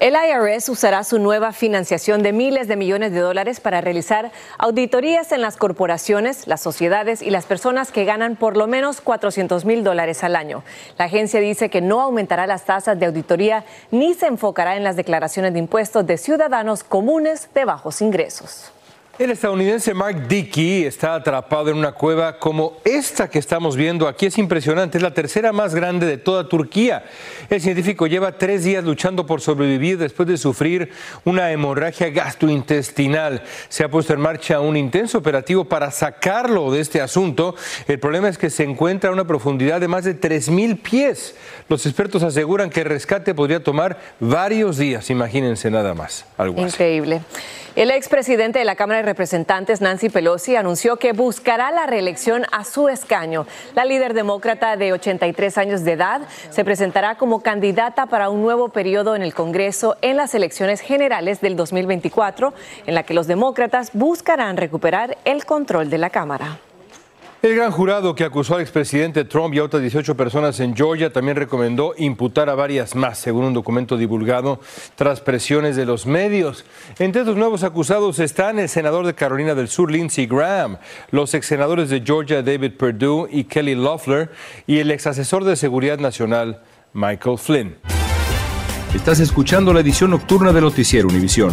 El 0.00 0.14
IRS 0.14 0.68
usará 0.68 1.02
su 1.02 1.18
nueva 1.18 1.52
financiación 1.52 2.22
de 2.22 2.34
miles 2.34 2.68
de 2.68 2.76
millones 2.76 3.12
de 3.12 3.20
dólares 3.20 3.58
para 3.60 3.80
realizar 3.80 4.32
auditorías 4.58 5.32
en 5.32 5.40
las 5.40 5.56
corporaciones, 5.56 6.46
las 6.46 6.60
sociedades 6.60 7.22
y 7.22 7.30
las 7.30 7.46
personas 7.46 7.90
que 7.90 8.04
ganan 8.04 8.36
por 8.36 8.58
lo 8.58 8.66
menos 8.66 9.00
400 9.00 9.64
mil 9.64 9.84
dólares 9.84 10.22
al 10.24 10.36
año. 10.36 10.62
La 10.98 11.06
agencia 11.06 11.40
dice 11.40 11.70
que 11.70 11.80
no 11.80 12.02
aumentará 12.02 12.46
las 12.46 12.66
tasas 12.66 12.98
de 12.98 13.06
auditoría 13.06 13.64
ni 13.90 14.12
se 14.12 14.26
enfocará 14.26 14.76
en 14.76 14.84
las 14.84 14.96
declaraciones 14.96 15.54
de 15.54 15.60
impuestos 15.60 16.06
de 16.06 16.18
ciudadanos 16.18 16.84
comunes 16.84 17.48
de 17.54 17.64
bajos 17.64 18.02
ingresos. 18.02 18.72
El 19.18 19.30
estadounidense 19.30 19.92
Mark 19.92 20.26
Dickey 20.26 20.84
está 20.84 21.14
atrapado 21.14 21.68
en 21.68 21.76
una 21.76 21.92
cueva 21.92 22.38
como 22.38 22.78
esta 22.82 23.28
que 23.28 23.38
estamos 23.38 23.76
viendo 23.76 24.08
aquí. 24.08 24.24
Es 24.24 24.38
impresionante, 24.38 24.96
es 24.96 25.02
la 25.02 25.12
tercera 25.12 25.52
más 25.52 25.74
grande 25.74 26.06
de 26.06 26.16
toda 26.16 26.48
Turquía. 26.48 27.04
El 27.50 27.60
científico 27.60 28.06
lleva 28.06 28.38
tres 28.38 28.64
días 28.64 28.82
luchando 28.82 29.26
por 29.26 29.42
sobrevivir 29.42 29.98
después 29.98 30.26
de 30.26 30.38
sufrir 30.38 30.90
una 31.26 31.52
hemorragia 31.52 32.08
gastrointestinal. 32.08 33.42
Se 33.68 33.84
ha 33.84 33.90
puesto 33.90 34.14
en 34.14 34.20
marcha 34.20 34.60
un 34.60 34.78
intenso 34.78 35.18
operativo 35.18 35.66
para 35.66 35.90
sacarlo 35.90 36.72
de 36.72 36.80
este 36.80 37.02
asunto. 37.02 37.54
El 37.86 37.98
problema 37.98 38.30
es 38.30 38.38
que 38.38 38.48
se 38.48 38.64
encuentra 38.64 39.10
a 39.10 39.12
una 39.12 39.26
profundidad 39.26 39.78
de 39.78 39.88
más 39.88 40.04
de 40.04 40.18
3.000 40.18 40.80
pies. 40.80 41.34
Los 41.68 41.84
expertos 41.84 42.22
aseguran 42.22 42.70
que 42.70 42.80
el 42.80 42.86
rescate 42.86 43.34
podría 43.34 43.62
tomar 43.62 44.00
varios 44.20 44.78
días. 44.78 45.10
Imagínense 45.10 45.70
nada 45.70 45.92
más. 45.92 46.24
Algo 46.38 46.62
Increíble. 46.62 47.20
El 47.74 47.90
expresidente 47.90 48.58
de 48.58 48.66
la 48.66 48.76
Cámara 48.76 48.98
de 48.98 49.06
Representantes, 49.06 49.80
Nancy 49.80 50.10
Pelosi, 50.10 50.56
anunció 50.56 50.98
que 50.98 51.12
buscará 51.12 51.70
la 51.70 51.86
reelección 51.86 52.44
a 52.52 52.64
su 52.64 52.90
escaño. 52.90 53.46
La 53.74 53.86
líder 53.86 54.12
demócrata 54.12 54.76
de 54.76 54.92
83 54.92 55.56
años 55.56 55.82
de 55.82 55.92
edad 55.92 56.20
se 56.50 56.66
presentará 56.66 57.14
como 57.14 57.40
candidata 57.40 58.04
para 58.04 58.28
un 58.28 58.42
nuevo 58.42 58.68
periodo 58.68 59.16
en 59.16 59.22
el 59.22 59.32
Congreso 59.32 59.96
en 60.02 60.18
las 60.18 60.34
elecciones 60.34 60.82
generales 60.82 61.40
del 61.40 61.56
2024, 61.56 62.52
en 62.86 62.94
la 62.94 63.04
que 63.04 63.14
los 63.14 63.26
demócratas 63.26 63.88
buscarán 63.94 64.58
recuperar 64.58 65.16
el 65.24 65.46
control 65.46 65.88
de 65.88 65.96
la 65.96 66.10
Cámara. 66.10 66.58
El 67.42 67.56
gran 67.56 67.72
jurado 67.72 68.14
que 68.14 68.22
acusó 68.22 68.54
al 68.54 68.60
expresidente 68.60 69.24
Trump 69.24 69.52
y 69.52 69.58
a 69.58 69.64
otras 69.64 69.82
18 69.82 70.16
personas 70.16 70.60
en 70.60 70.76
Georgia 70.76 71.12
también 71.12 71.36
recomendó 71.36 71.92
imputar 71.98 72.48
a 72.48 72.54
varias 72.54 72.94
más, 72.94 73.18
según 73.18 73.46
un 73.46 73.52
documento 73.52 73.96
divulgado 73.96 74.60
tras 74.94 75.20
presiones 75.20 75.74
de 75.74 75.84
los 75.84 76.06
medios. 76.06 76.64
Entre 77.00 77.22
estos 77.22 77.36
nuevos 77.36 77.64
acusados 77.64 78.20
están 78.20 78.60
el 78.60 78.68
senador 78.68 79.04
de 79.06 79.16
Carolina 79.16 79.56
del 79.56 79.66
Sur, 79.66 79.90
Lindsey 79.90 80.26
Graham, 80.26 80.78
los 81.10 81.34
ex 81.34 81.44
senadores 81.44 81.90
de 81.90 82.00
Georgia, 82.00 82.42
David 82.42 82.74
Perdue 82.78 83.26
y 83.32 83.42
Kelly 83.42 83.74
Loeffler, 83.74 84.30
y 84.68 84.78
el 84.78 84.92
ex 84.92 85.08
asesor 85.08 85.42
de 85.42 85.56
Seguridad 85.56 85.98
Nacional, 85.98 86.62
Michael 86.92 87.38
Flynn. 87.38 87.74
Estás 88.94 89.18
escuchando 89.18 89.72
la 89.72 89.80
edición 89.80 90.10
nocturna 90.10 90.52
de 90.52 90.60
Noticiero 90.60 91.08
Univisión. 91.08 91.52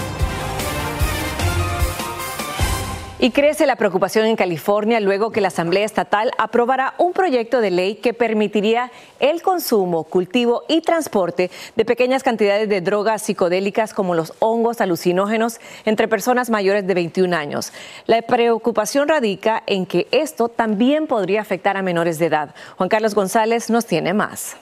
Y 3.23 3.29
crece 3.29 3.67
la 3.67 3.75
preocupación 3.75 4.25
en 4.25 4.35
California 4.35 4.99
luego 4.99 5.29
que 5.29 5.41
la 5.41 5.49
Asamblea 5.49 5.85
Estatal 5.85 6.31
aprobará 6.39 6.95
un 6.97 7.13
proyecto 7.13 7.61
de 7.61 7.69
ley 7.69 7.93
que 7.97 8.15
permitiría 8.15 8.91
el 9.19 9.43
consumo, 9.43 10.05
cultivo 10.05 10.63
y 10.67 10.81
transporte 10.81 11.51
de 11.75 11.85
pequeñas 11.85 12.23
cantidades 12.23 12.67
de 12.67 12.81
drogas 12.81 13.21
psicodélicas 13.21 13.93
como 13.93 14.15
los 14.15 14.33
hongos 14.39 14.81
alucinógenos 14.81 15.59
entre 15.85 16.07
personas 16.07 16.49
mayores 16.49 16.87
de 16.87 16.95
21 16.95 17.37
años. 17.37 17.71
La 18.07 18.23
preocupación 18.23 19.07
radica 19.07 19.61
en 19.67 19.85
que 19.85 20.07
esto 20.09 20.49
también 20.49 21.05
podría 21.05 21.41
afectar 21.41 21.77
a 21.77 21.83
menores 21.83 22.17
de 22.17 22.25
edad. 22.25 22.55
Juan 22.77 22.89
Carlos 22.89 23.13
González 23.13 23.69
nos 23.69 23.85
tiene 23.85 24.15
más. 24.15 24.57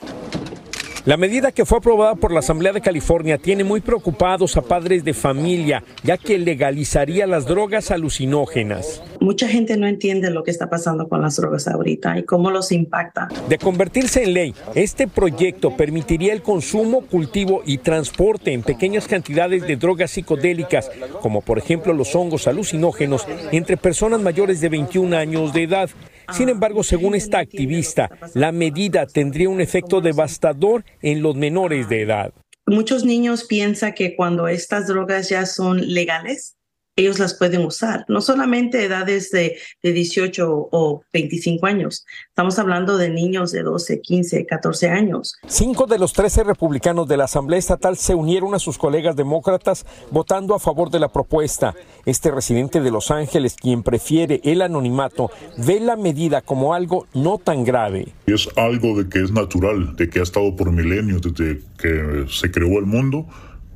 La 1.09 1.17
medida 1.17 1.51
que 1.51 1.65
fue 1.65 1.79
aprobada 1.79 2.13
por 2.13 2.31
la 2.31 2.37
Asamblea 2.37 2.71
de 2.71 2.81
California 2.81 3.39
tiene 3.39 3.63
muy 3.63 3.81
preocupados 3.81 4.55
a 4.57 4.61
padres 4.61 5.03
de 5.03 5.15
familia, 5.15 5.83
ya 6.03 6.19
que 6.19 6.37
legalizaría 6.37 7.25
las 7.25 7.47
drogas 7.47 7.89
alucinógenas. 7.89 9.01
Mucha 9.19 9.47
gente 9.47 9.75
no 9.75 9.87
entiende 9.87 10.29
lo 10.29 10.43
que 10.43 10.51
está 10.51 10.69
pasando 10.69 11.09
con 11.09 11.23
las 11.23 11.37
drogas 11.37 11.67
ahorita 11.67 12.19
y 12.19 12.25
cómo 12.25 12.51
los 12.51 12.71
impacta. 12.71 13.27
De 13.47 13.57
convertirse 13.57 14.23
en 14.23 14.35
ley, 14.35 14.55
este 14.75 15.07
proyecto 15.07 15.75
permitiría 15.75 16.31
el 16.31 16.43
consumo, 16.43 17.01
cultivo 17.01 17.63
y 17.65 17.79
transporte 17.79 18.53
en 18.53 18.61
pequeñas 18.61 19.07
cantidades 19.07 19.65
de 19.65 19.77
drogas 19.77 20.11
psicodélicas, 20.11 20.91
como 21.23 21.41
por 21.41 21.57
ejemplo 21.57 21.91
los 21.91 22.15
hongos 22.15 22.47
alucinógenos, 22.47 23.25
entre 23.51 23.77
personas 23.77 24.21
mayores 24.21 24.61
de 24.61 24.69
21 24.69 25.17
años 25.17 25.53
de 25.53 25.63
edad. 25.63 25.89
Sin 26.31 26.49
embargo, 26.49 26.83
según 26.83 27.15
esta 27.15 27.39
activista, 27.39 28.09
la 28.33 28.51
medida 28.51 29.05
tendría 29.05 29.49
un 29.49 29.61
efecto 29.61 30.01
devastador 30.01 30.83
en 31.01 31.21
los 31.21 31.35
menores 31.35 31.89
de 31.89 32.01
edad. 32.01 32.33
Muchos 32.65 33.03
niños 33.03 33.45
piensan 33.45 33.93
que 33.93 34.15
cuando 34.15 34.47
estas 34.47 34.87
drogas 34.87 35.29
ya 35.29 35.45
son 35.45 35.93
legales, 35.93 36.58
ellos 36.99 37.19
las 37.19 37.33
pueden 37.33 37.65
usar, 37.65 38.05
no 38.07 38.21
solamente 38.21 38.83
edades 38.83 39.31
de, 39.31 39.57
de 39.81 39.93
18 39.93 40.69
o 40.71 41.01
25 41.13 41.65
años, 41.65 42.05
estamos 42.27 42.59
hablando 42.59 42.97
de 42.97 43.09
niños 43.09 43.51
de 43.51 43.63
12, 43.63 44.01
15, 44.01 44.45
14 44.45 44.89
años. 44.89 45.35
Cinco 45.47 45.85
de 45.85 45.97
los 45.97 46.13
13 46.13 46.43
republicanos 46.43 47.07
de 47.07 47.17
la 47.17 47.25
Asamblea 47.25 47.59
Estatal 47.59 47.97
se 47.97 48.15
unieron 48.15 48.53
a 48.53 48.59
sus 48.59 48.77
colegas 48.77 49.15
demócratas 49.15 49.85
votando 50.11 50.55
a 50.55 50.59
favor 50.59 50.89
de 50.89 50.99
la 50.99 51.07
propuesta. 51.09 51.73
Este 52.05 52.31
residente 52.31 52.81
de 52.81 52.91
Los 52.91 53.11
Ángeles, 53.11 53.55
quien 53.55 53.83
prefiere 53.83 54.41
el 54.43 54.61
anonimato, 54.61 55.31
ve 55.57 55.79
la 55.79 55.95
medida 55.95 56.41
como 56.41 56.73
algo 56.73 57.07
no 57.13 57.37
tan 57.37 57.63
grave. 57.63 58.07
Es 58.25 58.49
algo 58.55 58.97
de 59.01 59.09
que 59.09 59.21
es 59.21 59.31
natural, 59.31 59.95
de 59.95 60.09
que 60.09 60.19
ha 60.19 60.23
estado 60.23 60.55
por 60.55 60.71
milenios 60.71 61.21
desde 61.21 61.61
que 61.77 62.25
se 62.29 62.51
creó 62.51 62.79
el 62.79 62.85
mundo 62.85 63.27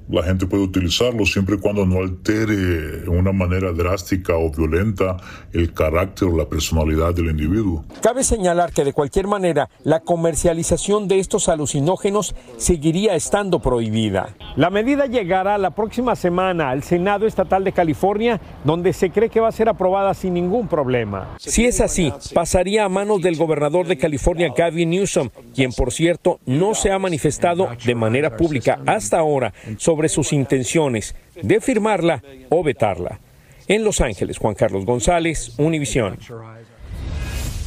la 0.09 0.23
gente 0.23 0.45
puede 0.45 0.63
utilizarlo 0.63 1.25
siempre 1.25 1.55
y 1.55 1.59
cuando 1.59 1.85
no 1.85 1.99
altere 1.99 2.55
de 2.55 3.09
una 3.09 3.31
manera 3.31 3.71
drástica 3.71 4.35
o 4.35 4.49
violenta 4.51 5.17
el 5.53 5.73
carácter 5.73 6.27
o 6.27 6.37
la 6.37 6.45
personalidad 6.45 7.13
del 7.13 7.29
individuo. 7.29 7.85
Cabe 8.01 8.23
señalar 8.23 8.73
que 8.73 8.83
de 8.83 8.93
cualquier 8.93 9.27
manera 9.27 9.69
la 9.83 10.01
comercialización 10.01 11.07
de 11.07 11.19
estos 11.19 11.49
alucinógenos 11.49 12.35
seguiría 12.57 13.15
estando 13.15 13.59
prohibida. 13.59 14.35
La 14.55 14.69
medida 14.69 15.05
llegará 15.05 15.57
la 15.57 15.71
próxima 15.71 16.15
semana 16.15 16.69
al 16.69 16.83
Senado 16.83 17.25
Estatal 17.25 17.63
de 17.63 17.71
California, 17.71 18.39
donde 18.63 18.93
se 18.93 19.09
cree 19.09 19.29
que 19.29 19.39
va 19.39 19.47
a 19.47 19.51
ser 19.51 19.69
aprobada 19.69 20.13
sin 20.13 20.33
ningún 20.33 20.67
problema. 20.67 21.35
Si 21.39 21.65
es 21.65 21.81
así, 21.81 22.11
pasaría 22.33 22.85
a 22.85 22.89
manos 22.89 23.21
del 23.21 23.37
gobernador 23.37 23.87
de 23.87 23.97
California, 23.97 24.53
Gavin 24.55 24.89
Newsom, 24.89 25.29
quien 25.55 25.71
por 25.71 25.91
cierto 25.91 26.39
no 26.45 26.75
se 26.75 26.91
ha 26.91 26.99
manifestado 26.99 27.69
de 27.85 27.95
manera 27.95 28.35
pública 28.35 28.79
hasta 28.85 29.19
ahora 29.19 29.53
sobre 29.77 29.92
sus 30.09 30.33
intenciones 30.33 31.15
de 31.41 31.61
firmarla 31.61 32.21
o 32.49 32.63
vetarla. 32.63 33.19
En 33.67 33.83
Los 33.83 34.01
Ángeles, 34.01 34.37
Juan 34.37 34.55
Carlos 34.55 34.85
González, 34.85 35.53
Univisión. 35.57 36.17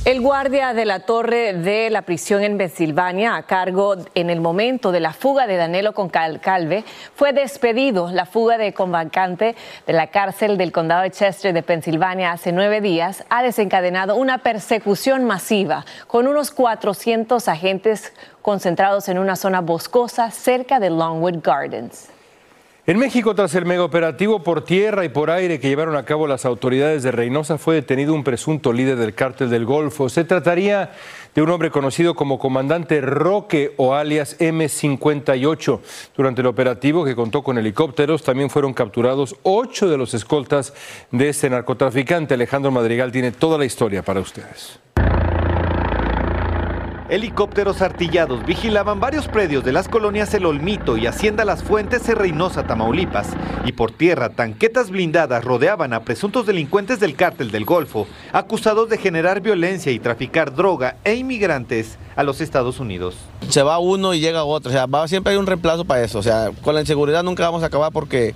El 0.06 0.21
guardia 0.21 0.73
de 0.73 0.85
la 0.85 1.00
torre 1.00 1.52
de 1.52 1.90
la 1.90 2.02
prisión 2.02 2.45
en 2.45 2.59
Pensilvania, 2.59 3.35
a 3.35 3.42
cargo 3.42 3.97
en 4.14 4.30
el 4.30 4.40
momento 4.40 4.92
de 4.92 5.00
la 5.00 5.12
fuga 5.12 5.49
de 5.49 5.56
Danilo 5.56 5.95
Concalve, 5.95 6.85
fue 7.16 7.33
despedido. 7.33 8.12
La 8.12 8.25
fuga 8.25 8.56
de 8.56 8.73
convocante 8.73 9.56
de 9.85 9.92
la 9.92 10.06
cárcel 10.06 10.59
del 10.59 10.71
condado 10.71 11.02
de 11.02 11.11
Chester 11.11 11.52
de 11.52 11.64
Pensilvania 11.64 12.30
hace 12.30 12.52
nueve 12.52 12.80
días 12.80 13.25
ha 13.30 13.42
desencadenado 13.42 14.14
una 14.14 14.38
persecución 14.38 15.25
masiva 15.25 15.85
con 16.06 16.28
unos 16.28 16.52
400 16.52 17.49
agentes 17.49 18.12
concentrados 18.42 19.09
en 19.09 19.18
una 19.18 19.35
zona 19.35 19.61
boscosa 19.61 20.30
cerca 20.30 20.78
de 20.78 20.90
Longwood 20.90 21.42
Gardens. 21.42 22.11
En 22.88 23.00
México, 23.00 23.35
tras 23.35 23.52
el 23.57 23.64
megaoperativo 23.64 24.45
por 24.45 24.64
tierra 24.64 25.05
y 25.05 25.09
por 25.09 25.28
aire 25.28 25.59
que 25.59 25.66
llevaron 25.66 25.97
a 25.97 26.05
cabo 26.05 26.28
las 26.28 26.45
autoridades 26.45 27.02
de 27.02 27.11
Reynosa, 27.11 27.59
fue 27.59 27.75
detenido 27.75 28.14
un 28.14 28.23
presunto 28.23 28.73
líder 28.73 28.95
del 28.97 29.12
cártel 29.12 29.50
del 29.50 29.64
Golfo. 29.64 30.09
Se 30.09 30.23
trataría 30.23 30.93
de 31.35 31.43
un 31.43 31.50
hombre 31.50 31.73
conocido 31.73 32.14
como 32.14 32.38
comandante 32.38 33.00
Roque 33.00 33.75
o 33.76 33.95
alias 33.95 34.38
M58. 34.38 35.81
Durante 36.16 36.43
el 36.43 36.47
operativo, 36.47 37.05
que 37.05 37.16
contó 37.16 37.43
con 37.43 37.59
helicópteros, 37.59 38.23
también 38.23 38.50
fueron 38.50 38.73
capturados 38.73 39.35
ocho 39.43 39.90
de 39.90 39.99
los 39.99 40.14
escoltas 40.14 40.73
de 41.11 41.28
este 41.28 41.50
narcotraficante. 41.50 42.35
Alejandro 42.35 42.71
Madrigal 42.71 43.11
tiene 43.11 43.33
toda 43.33 43.59
la 43.59 43.64
historia 43.64 44.05
para 44.05 44.21
ustedes. 44.21 44.78
Helicópteros 47.09 47.83
artillados 47.83 48.45
vigilaban 48.45 48.99
varios 48.99 49.29
predios 49.29 49.65
de 49.65 49.71
las 49.71 49.87
colonias 49.87 50.35
El 50.35 50.45
Olmito 50.45 50.97
y 50.97 51.07
Hacienda 51.07 51.45
Las 51.45 51.63
Fuentes 51.63 52.09
en 52.09 52.17
Reynosa, 52.17 52.67
Tamaulipas. 52.67 53.29
Y 53.65 53.73
por 53.73 53.93
tierra, 53.93 54.31
tanquetas 54.31 54.91
blindadas 54.91 55.45
rodeaban 55.45 55.93
a 55.93 56.01
presuntos 56.01 56.47
delincuentes 56.47 56.99
del 56.99 57.15
cártel 57.15 57.53
del 57.53 57.65
Golfo, 57.65 58.09
acusados 58.33 58.89
de 58.89 58.99
generar 58.99 59.41
violencia 59.41 59.93
y 59.93 60.01
traficar 60.01 60.53
droga 60.53 60.97
e 61.05 61.15
inmigrantes 61.15 61.97
a 62.17 62.23
los 62.23 62.41
Estados 62.41 62.81
Unidos. 62.81 63.15
Se 63.49 63.63
va 63.63 63.79
uno 63.79 64.15
y 64.15 64.21
llega 64.21 64.45
otro, 64.45 64.71
o 64.71 64.73
sea, 64.73 64.87
va, 64.87 65.07
siempre 65.07 65.33
hay 65.33 65.39
un 65.39 65.47
reemplazo 65.47 65.85
para 65.85 66.03
eso. 66.03 66.19
O 66.19 66.23
sea, 66.23 66.51
con 66.63 66.75
la 66.75 66.81
inseguridad 66.81 67.23
nunca 67.23 67.45
vamos 67.45 67.63
a 67.63 67.67
acabar 67.67 67.93
porque 67.93 68.35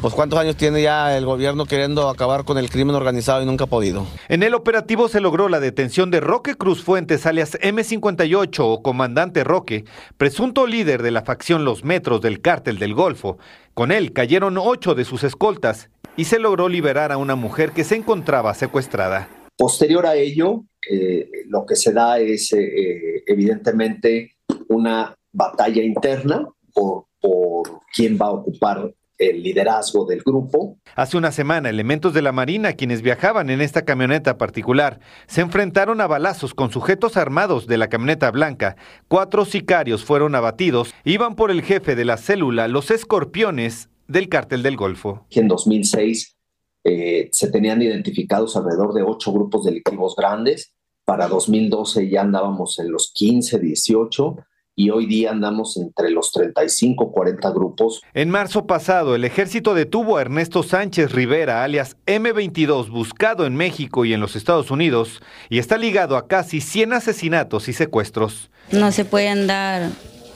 pues 0.00 0.14
cuántos 0.14 0.38
años 0.38 0.56
tiene 0.56 0.82
ya 0.82 1.16
el 1.16 1.26
gobierno 1.26 1.66
queriendo 1.66 2.08
acabar 2.08 2.44
con 2.44 2.58
el 2.58 2.70
crimen 2.70 2.96
organizado 2.96 3.42
y 3.42 3.46
nunca 3.46 3.64
ha 3.64 3.68
podido. 3.68 4.06
En 4.28 4.42
el 4.42 4.54
operativo 4.54 5.08
se 5.08 5.20
logró 5.20 5.48
la 5.48 5.60
detención 5.60 6.10
de 6.10 6.20
Roque 6.20 6.54
Cruz 6.54 6.82
Fuentes, 6.82 7.26
alias 7.26 7.58
M58 7.60 8.60
o 8.60 8.82
comandante 8.82 9.44
Roque, 9.44 9.84
presunto 10.16 10.66
líder 10.66 11.02
de 11.02 11.10
la 11.10 11.22
facción 11.22 11.64
Los 11.64 11.84
Metros 11.84 12.20
del 12.20 12.40
cártel 12.40 12.78
del 12.78 12.94
Golfo. 12.94 13.38
Con 13.74 13.92
él 13.92 14.12
cayeron 14.12 14.58
ocho 14.58 14.94
de 14.94 15.04
sus 15.04 15.22
escoltas 15.22 15.90
y 16.16 16.24
se 16.24 16.38
logró 16.38 16.68
liberar 16.68 17.12
a 17.12 17.18
una 17.18 17.36
mujer 17.36 17.72
que 17.72 17.84
se 17.84 17.96
encontraba 17.96 18.54
secuestrada. 18.54 19.28
Posterior 19.56 20.06
a 20.06 20.16
ello, 20.16 20.64
eh, 20.88 21.28
lo 21.46 21.66
que 21.66 21.76
se 21.76 21.92
da 21.92 22.18
es 22.18 22.52
eh, 22.52 23.22
evidentemente 23.26 24.36
una 24.68 25.14
batalla 25.32 25.82
interna 25.82 26.48
por, 26.72 27.06
por 27.20 27.80
quién 27.92 28.18
va 28.20 28.26
a 28.26 28.32
ocupar 28.32 28.92
el 29.20 29.42
liderazgo 29.42 30.06
del 30.06 30.22
grupo. 30.22 30.78
Hace 30.96 31.16
una 31.16 31.30
semana, 31.30 31.68
elementos 31.68 32.14
de 32.14 32.22
la 32.22 32.32
Marina, 32.32 32.72
quienes 32.72 33.02
viajaban 33.02 33.50
en 33.50 33.60
esta 33.60 33.84
camioneta 33.84 34.38
particular, 34.38 34.98
se 35.26 35.42
enfrentaron 35.42 36.00
a 36.00 36.06
balazos 36.06 36.54
con 36.54 36.72
sujetos 36.72 37.16
armados 37.16 37.66
de 37.66 37.76
la 37.76 37.88
camioneta 37.88 38.30
blanca. 38.30 38.76
Cuatro 39.08 39.44
sicarios 39.44 40.04
fueron 40.04 40.34
abatidos. 40.34 40.94
Iban 41.04 41.36
por 41.36 41.50
el 41.50 41.62
jefe 41.62 41.94
de 41.94 42.06
la 42.06 42.16
célula, 42.16 42.66
los 42.66 42.90
escorpiones 42.90 43.90
del 44.08 44.28
cártel 44.28 44.62
del 44.62 44.76
Golfo. 44.76 45.26
En 45.30 45.48
2006 45.48 46.39
eh, 46.84 47.28
se 47.32 47.50
tenían 47.50 47.82
identificados 47.82 48.56
alrededor 48.56 48.94
de 48.94 49.02
ocho 49.02 49.32
grupos 49.32 49.64
delictivos 49.64 50.14
grandes. 50.16 50.74
Para 51.04 51.28
2012 51.28 52.08
ya 52.08 52.22
andábamos 52.22 52.78
en 52.78 52.90
los 52.90 53.12
15, 53.14 53.58
18 53.58 54.36
y 54.80 54.88
hoy 54.88 55.06
día 55.06 55.30
andamos 55.30 55.76
entre 55.76 56.10
los 56.10 56.32
35, 56.32 57.12
40 57.12 57.50
grupos. 57.50 58.00
En 58.14 58.30
marzo 58.30 58.66
pasado, 58.66 59.14
el 59.14 59.24
ejército 59.24 59.74
detuvo 59.74 60.16
a 60.16 60.22
Ernesto 60.22 60.62
Sánchez 60.62 61.12
Rivera, 61.12 61.62
alias 61.62 61.98
M22, 62.06 62.88
buscado 62.88 63.44
en 63.44 63.56
México 63.56 64.06
y 64.06 64.14
en 64.14 64.20
los 64.20 64.36
Estados 64.36 64.70
Unidos, 64.70 65.20
y 65.50 65.58
está 65.58 65.76
ligado 65.76 66.16
a 66.16 66.28
casi 66.28 66.62
100 66.62 66.94
asesinatos 66.94 67.68
y 67.68 67.74
secuestros. 67.74 68.50
No 68.72 68.90
se 68.90 69.04
puede 69.04 69.28
andar 69.28 69.90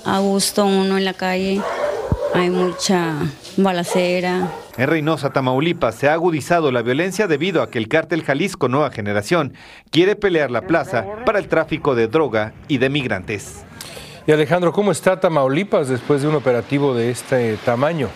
a 0.05 0.19
gusto 0.19 0.67
uno 0.67 0.99
en 0.99 1.07
la 1.07 1.15
calle, 1.15 1.63
hay 2.35 2.51
mucha 2.51 3.15
balacera. 3.57 4.51
En 4.77 4.89
Reynosa, 4.89 5.33
Tamaulipas, 5.33 5.95
se 5.95 6.09
ha 6.09 6.15
agudizado 6.15 6.73
la 6.73 6.83
violencia 6.83 7.29
debido 7.29 7.63
a 7.63 7.71
que 7.71 7.79
el 7.79 7.89
cártel 7.89 8.25
Jalisco 8.25 8.69
Nueva 8.69 8.91
Generación 8.91 9.55
quiere 9.91 10.17
pelear 10.17 10.51
la 10.51 10.63
plaza 10.63 11.07
para 11.25 11.39
el 11.39 11.47
tráfico 11.47 11.95
de 11.95 12.09
droga 12.09 12.53
y 12.67 12.79
de 12.79 12.91
migrantes. 12.91 13.65
Y 14.27 14.33
Alejandro, 14.33 14.73
¿cómo 14.73 14.91
está 14.91 15.21
Tamaulipas 15.21 15.89
después 15.89 16.23
de 16.23 16.29
un 16.29 16.35
operativo 16.35 16.95
de 16.95 17.11
este 17.11 17.57
tamaño? 17.65 18.09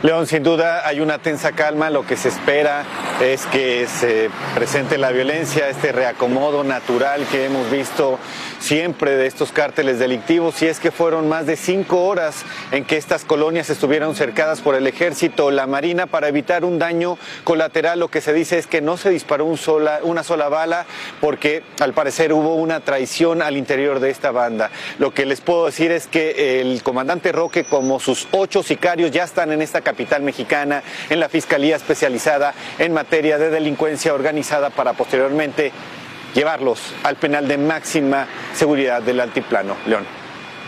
León, 0.00 0.28
sin 0.28 0.44
duda 0.44 0.86
hay 0.86 1.00
una 1.00 1.18
tensa 1.18 1.50
calma. 1.50 1.90
Lo 1.90 2.06
que 2.06 2.16
se 2.16 2.28
espera 2.28 2.84
es 3.20 3.46
que 3.46 3.88
se 3.88 4.30
presente 4.54 4.96
la 4.96 5.10
violencia, 5.10 5.68
este 5.68 5.90
reacomodo 5.90 6.62
natural 6.62 7.26
que 7.32 7.46
hemos 7.46 7.68
visto 7.68 8.16
siempre 8.60 9.16
de 9.16 9.26
estos 9.26 9.50
cárteles 9.50 9.98
delictivos. 9.98 10.62
Y 10.62 10.66
es 10.66 10.78
que 10.78 10.92
fueron 10.92 11.28
más 11.28 11.46
de 11.46 11.56
cinco 11.56 12.04
horas 12.04 12.44
en 12.70 12.84
que 12.84 12.96
estas 12.96 13.24
colonias 13.24 13.70
estuvieron 13.70 14.14
cercadas 14.14 14.60
por 14.60 14.76
el 14.76 14.86
ejército 14.86 15.50
la 15.50 15.66
marina 15.66 16.06
para 16.06 16.28
evitar 16.28 16.64
un 16.64 16.78
daño 16.78 17.18
colateral. 17.42 17.98
Lo 17.98 18.06
que 18.08 18.20
se 18.20 18.32
dice 18.32 18.56
es 18.56 18.68
que 18.68 18.80
no 18.80 18.98
se 18.98 19.10
disparó 19.10 19.46
una 19.46 20.22
sola 20.22 20.48
bala 20.48 20.86
porque 21.20 21.64
al 21.80 21.92
parecer 21.92 22.32
hubo 22.32 22.54
una 22.54 22.78
traición 22.78 23.42
al 23.42 23.56
interior 23.56 23.98
de 23.98 24.10
esta 24.10 24.30
banda. 24.30 24.70
Lo 25.00 25.12
que 25.12 25.26
les 25.26 25.40
puedo 25.40 25.66
decir 25.66 25.90
es 25.90 26.06
que 26.06 26.60
el 26.60 26.84
comandante 26.84 27.32
Roque, 27.32 27.64
como 27.64 27.98
sus 27.98 28.28
ocho 28.30 28.62
sicarios, 28.62 29.10
ya 29.10 29.24
están 29.24 29.50
en 29.50 29.60
esta 29.60 29.87
capital 29.88 30.22
mexicana, 30.22 30.82
en 31.08 31.18
la 31.18 31.30
Fiscalía 31.30 31.76
especializada 31.76 32.52
en 32.78 32.92
materia 32.92 33.38
de 33.38 33.48
delincuencia 33.48 34.12
organizada 34.12 34.68
para 34.68 34.92
posteriormente 34.92 35.72
llevarlos 36.34 36.92
al 37.04 37.16
penal 37.16 37.48
de 37.48 37.56
máxima 37.56 38.26
seguridad 38.52 39.00
del 39.00 39.18
altiplano. 39.18 39.76
León. 39.86 40.04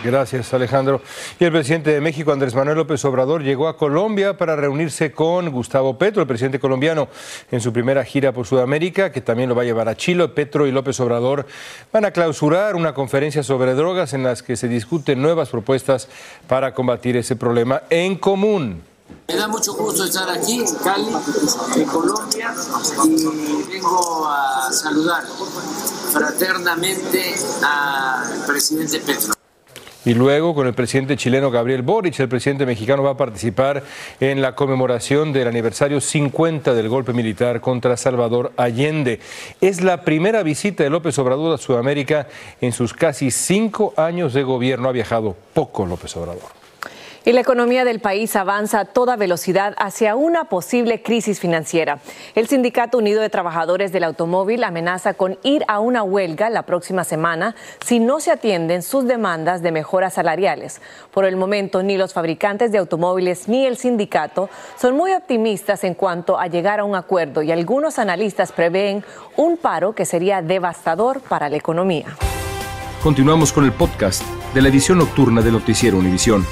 Gracias, 0.03 0.51
Alejandro. 0.55 1.03
Y 1.39 1.43
el 1.45 1.51
presidente 1.51 1.91
de 1.91 2.01
México, 2.01 2.31
Andrés 2.31 2.55
Manuel 2.55 2.77
López 2.77 3.05
Obrador, 3.05 3.43
llegó 3.43 3.67
a 3.67 3.77
Colombia 3.77 4.35
para 4.35 4.55
reunirse 4.55 5.11
con 5.11 5.51
Gustavo 5.51 5.99
Petro, 5.99 6.23
el 6.23 6.27
presidente 6.27 6.57
colombiano, 6.57 7.07
en 7.51 7.61
su 7.61 7.71
primera 7.71 8.03
gira 8.03 8.31
por 8.31 8.47
Sudamérica, 8.47 9.11
que 9.11 9.21
también 9.21 9.49
lo 9.49 9.53
va 9.53 9.61
a 9.61 9.65
llevar 9.65 9.87
a 9.87 9.95
Chile. 9.95 10.27
Petro 10.29 10.65
y 10.65 10.71
López 10.71 10.99
Obrador 10.99 11.45
van 11.93 12.05
a 12.05 12.11
clausurar 12.11 12.75
una 12.75 12.95
conferencia 12.95 13.43
sobre 13.43 13.75
drogas 13.75 14.13
en 14.13 14.23
las 14.23 14.41
que 14.41 14.55
se 14.55 14.67
discuten 14.67 15.21
nuevas 15.21 15.49
propuestas 15.49 16.09
para 16.47 16.73
combatir 16.73 17.15
ese 17.15 17.35
problema 17.35 17.83
en 17.91 18.15
común. 18.15 18.90
Me 19.27 19.35
da 19.35 19.47
mucho 19.47 19.73
gusto 19.73 20.03
estar 20.03 20.29
aquí 20.29 20.59
en 20.59 20.75
Cali, 20.75 21.07
en 21.75 21.85
Colombia, 21.85 22.53
y 23.05 23.71
vengo 23.71 24.27
a 24.27 24.69
saludar 24.71 25.23
fraternamente 26.11 27.35
al 27.63 28.45
presidente 28.45 28.99
Petro. 28.99 29.33
Y 30.03 30.15
luego 30.15 30.55
con 30.55 30.65
el 30.65 30.73
presidente 30.73 31.15
chileno 31.15 31.51
Gabriel 31.51 31.83
Boric, 31.83 32.19
el 32.19 32.27
presidente 32.27 32.65
mexicano 32.65 33.03
va 33.03 33.11
a 33.11 33.17
participar 33.17 33.83
en 34.19 34.41
la 34.41 34.55
conmemoración 34.55 35.31
del 35.31 35.47
aniversario 35.47 36.01
50 36.01 36.73
del 36.73 36.89
golpe 36.89 37.13
militar 37.13 37.61
contra 37.61 37.95
Salvador 37.97 38.51
Allende. 38.57 39.19
Es 39.61 39.81
la 39.81 40.01
primera 40.01 40.41
visita 40.41 40.83
de 40.83 40.89
López 40.89 41.19
Obrador 41.19 41.53
a 41.53 41.59
Sudamérica 41.59 42.27
en 42.61 42.71
sus 42.71 42.93
casi 42.93 43.29
cinco 43.29 43.93
años 43.95 44.33
de 44.33 44.41
gobierno. 44.41 44.89
Ha 44.89 44.93
viajado 44.93 45.35
poco 45.53 45.85
López 45.85 46.17
Obrador. 46.17 46.60
Y 47.23 47.33
la 47.33 47.41
economía 47.41 47.85
del 47.85 47.99
país 47.99 48.35
avanza 48.35 48.79
a 48.79 48.85
toda 48.85 49.15
velocidad 49.15 49.75
hacia 49.77 50.15
una 50.15 50.45
posible 50.45 51.03
crisis 51.03 51.39
financiera. 51.39 51.99
El 52.33 52.47
Sindicato 52.47 52.97
Unido 52.97 53.21
de 53.21 53.29
Trabajadores 53.29 53.91
del 53.91 54.05
Automóvil 54.05 54.63
amenaza 54.63 55.13
con 55.13 55.37
ir 55.43 55.63
a 55.67 55.79
una 55.79 56.01
huelga 56.01 56.49
la 56.49 56.63
próxima 56.63 57.03
semana 57.03 57.55
si 57.85 57.99
no 57.99 58.19
se 58.19 58.31
atienden 58.31 58.81
sus 58.81 59.05
demandas 59.05 59.61
de 59.61 59.71
mejoras 59.71 60.15
salariales. 60.15 60.81
Por 61.11 61.25
el 61.25 61.35
momento, 61.35 61.83
ni 61.83 61.95
los 61.95 62.11
fabricantes 62.11 62.71
de 62.71 62.79
automóviles 62.79 63.47
ni 63.47 63.67
el 63.67 63.77
sindicato 63.77 64.49
son 64.75 64.97
muy 64.97 65.13
optimistas 65.13 65.83
en 65.83 65.93
cuanto 65.93 66.39
a 66.39 66.47
llegar 66.47 66.79
a 66.79 66.85
un 66.85 66.95
acuerdo 66.95 67.43
y 67.43 67.51
algunos 67.51 67.99
analistas 67.99 68.51
prevén 68.51 69.05
un 69.37 69.57
paro 69.57 69.93
que 69.93 70.05
sería 70.05 70.41
devastador 70.41 71.21
para 71.21 71.49
la 71.49 71.57
economía. 71.57 72.17
Continuamos 73.03 73.53
con 73.53 73.63
el 73.63 73.73
podcast 73.73 74.23
de 74.55 74.61
la 74.63 74.69
edición 74.69 74.97
nocturna 74.97 75.41
de 75.41 75.51
Noticiero 75.51 75.99
Univisión. 75.99 76.45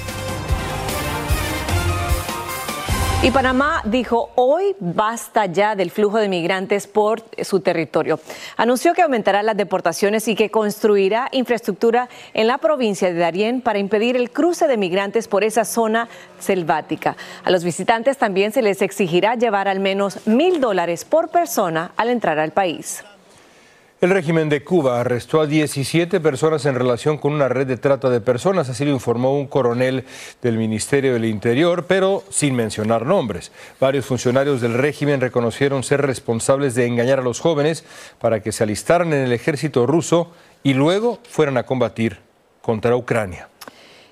Y 3.21 3.31
Panamá 3.31 3.81
dijo 3.83 4.31
hoy 4.35 4.77
basta 4.79 5.45
ya 5.45 5.75
del 5.75 5.91
flujo 5.91 6.19
de 6.19 6.29
migrantes 6.29 6.87
por 6.87 7.21
su 7.43 7.59
territorio. 7.59 8.17
Anunció 8.55 8.93
que 8.93 9.01
aumentará 9.01 9.43
las 9.43 9.57
deportaciones 9.57 10.29
y 10.29 10.35
que 10.35 10.49
construirá 10.49 11.27
infraestructura 11.33 12.07
en 12.33 12.47
la 12.47 12.59
provincia 12.59 13.11
de 13.11 13.19
Darién 13.19 13.59
para 13.59 13.77
impedir 13.77 14.15
el 14.15 14.31
cruce 14.31 14.69
de 14.69 14.77
migrantes 14.77 15.27
por 15.27 15.43
esa 15.43 15.65
zona 15.65 16.07
selvática. 16.39 17.17
A 17.43 17.51
los 17.51 17.65
visitantes 17.65 18.17
también 18.17 18.53
se 18.53 18.61
les 18.61 18.81
exigirá 18.81 19.35
llevar 19.35 19.67
al 19.67 19.81
menos 19.81 20.25
mil 20.25 20.61
dólares 20.61 21.03
por 21.03 21.27
persona 21.27 21.91
al 21.97 22.07
entrar 22.07 22.39
al 22.39 22.51
país. 22.51 23.03
El 24.01 24.11
régimen 24.11 24.47
de 24.47 24.63
Cuba 24.63 25.01
arrestó 25.01 25.41
a 25.41 25.45
17 25.45 26.21
personas 26.21 26.65
en 26.65 26.75
relación 26.75 27.17
con 27.17 27.33
una 27.33 27.49
red 27.49 27.67
de 27.67 27.75
trata 27.75 28.09
de 28.09 28.21
personas, 28.21 28.69
así 28.69 28.85
lo 28.85 28.91
informó 28.91 29.37
un 29.37 29.45
coronel 29.45 30.05
del 30.41 30.57
Ministerio 30.57 31.11
del 31.11 31.25
Interior, 31.25 31.83
pero 31.85 32.23
sin 32.29 32.55
mencionar 32.55 33.05
nombres. 33.05 33.51
Varios 33.77 34.05
funcionarios 34.05 34.61
del 34.61 34.75
régimen 34.75 35.19
reconocieron 35.19 35.83
ser 35.83 36.01
responsables 36.01 36.75
de 36.75 36.85
engañar 36.85 37.19
a 37.19 37.23
los 37.23 37.41
jóvenes 37.41 37.83
para 38.21 38.41
que 38.41 38.53
se 38.53 38.63
alistaran 38.63 39.11
en 39.11 39.19
el 39.19 39.33
ejército 39.33 39.85
ruso 39.85 40.31
y 40.63 40.75
luego 40.75 41.19
fueran 41.29 41.57
a 41.57 41.63
combatir 41.63 42.19
contra 42.61 42.95
Ucrania. 42.95 43.49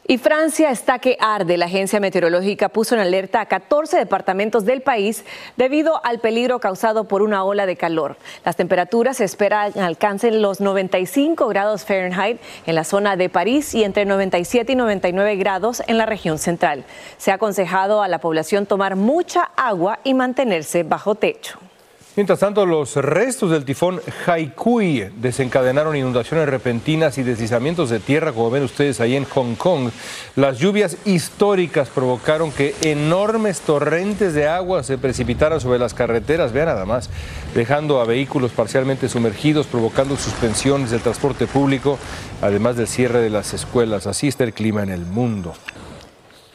Y 0.09 0.17
Francia 0.19 0.71
está 0.71 0.99
que 0.99 1.17
arde. 1.19 1.57
La 1.57 1.65
agencia 1.65 1.99
meteorológica 1.99 2.69
puso 2.69 2.95
en 2.95 3.01
alerta 3.01 3.41
a 3.41 3.45
14 3.45 3.97
departamentos 3.97 4.63
del 4.63 4.81
país 4.81 5.25
debido 5.57 5.99
al 6.05 6.19
peligro 6.19 6.61
causado 6.61 7.09
por 7.09 7.21
una 7.21 7.43
ola 7.43 7.65
de 7.65 7.75
calor. 7.75 8.15
Las 8.45 8.55
temperaturas 8.55 9.17
se 9.17 9.25
esperan 9.25 9.77
alcancen 9.77 10.41
los 10.41 10.61
95 10.61 11.49
grados 11.49 11.83
Fahrenheit 11.83 12.39
en 12.65 12.75
la 12.75 12.85
zona 12.85 13.17
de 13.17 13.27
París 13.27 13.75
y 13.75 13.83
entre 13.83 14.05
97 14.05 14.71
y 14.71 14.75
99 14.77 15.35
grados 15.35 15.83
en 15.87 15.97
la 15.97 16.05
región 16.05 16.37
central. 16.37 16.85
Se 17.17 17.31
ha 17.31 17.33
aconsejado 17.33 18.01
a 18.01 18.07
la 18.07 18.19
población 18.19 18.65
tomar 18.65 18.95
mucha 18.95 19.51
agua 19.57 19.99
y 20.05 20.13
mantenerse 20.13 20.83
bajo 20.83 21.15
techo. 21.15 21.59
Mientras 22.17 22.39
tanto, 22.39 22.65
los 22.65 22.95
restos 22.95 23.51
del 23.51 23.63
tifón 23.63 24.01
Haikui 24.25 25.07
desencadenaron 25.17 25.95
inundaciones 25.95 26.49
repentinas 26.49 27.19
y 27.19 27.23
deslizamientos 27.23 27.91
de 27.91 27.99
tierra, 27.99 28.31
como 28.31 28.49
ven 28.49 28.63
ustedes 28.63 28.99
ahí 28.99 29.15
en 29.15 29.25
Hong 29.25 29.53
Kong. 29.53 29.91
Las 30.35 30.57
lluvias 30.57 30.97
históricas 31.05 31.89
provocaron 31.89 32.51
que 32.51 32.73
enormes 32.81 33.61
torrentes 33.61 34.33
de 34.33 34.47
agua 34.47 34.81
se 34.81 34.97
precipitaran 34.97 35.61
sobre 35.61 35.77
las 35.77 35.93
carreteras, 35.93 36.53
vean 36.53 36.69
nada 36.69 36.85
más, 36.85 37.11
dejando 37.53 38.01
a 38.01 38.05
vehículos 38.05 38.49
parcialmente 38.49 39.09
sumergidos, 39.09 39.67
provocando 39.67 40.17
suspensiones 40.17 40.89
del 40.89 41.01
transporte 41.01 41.45
público, 41.45 41.99
además 42.41 42.77
del 42.77 42.87
cierre 42.87 43.19
de 43.19 43.29
las 43.29 43.53
escuelas. 43.53 44.07
Así 44.07 44.27
está 44.27 44.43
el 44.43 44.53
clima 44.53 44.81
en 44.81 44.89
el 44.89 45.05
mundo. 45.05 45.53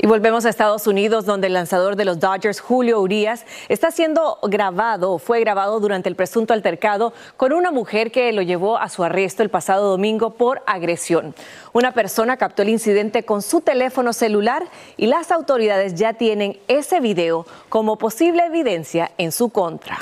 Y 0.05 0.09
volvemos 0.09 0.45
a 0.45 0.49
Estados 0.49 0.89
Unidos, 0.89 1.27
donde 1.27 1.47
el 1.47 1.53
lanzador 1.53 1.95
de 1.95 2.05
los 2.05 2.19
Dodgers, 2.19 2.61
Julio 2.61 3.01
Urias, 3.01 3.47
está 3.69 3.93
siendo 3.93 4.41
grabado, 4.43 5.21
fue 5.21 5.39
grabado 5.39 5.79
durante 5.79 6.09
el 6.09 6.17
presunto 6.17 6.53
altercado 6.53 7.13
con 7.37 7.53
una 7.53 7.71
mujer 7.71 8.11
que 8.11 8.33
lo 8.33 8.43
llevó 8.43 8.79
a 8.79 8.89
su 8.89 9.05
arresto 9.05 9.45
el 9.45 9.49
pasado 9.49 9.89
domingo 9.89 10.31
por 10.31 10.61
agresión. 10.67 11.37
Una 11.73 11.93
persona 11.93 12.37
captó 12.37 12.63
el 12.63 12.71
incidente 12.71 13.23
con 13.23 13.43
su 13.43 13.61
teléfono 13.61 14.13
celular 14.13 14.65
y 14.97 15.07
las 15.07 15.31
autoridades 15.31 15.95
ya 15.95 16.15
tienen 16.15 16.59
ese 16.67 16.99
video 16.99 17.47
como 17.69 17.97
posible 17.97 18.45
evidencia 18.45 19.13
en 19.19 19.31
su 19.31 19.51
contra. 19.51 20.01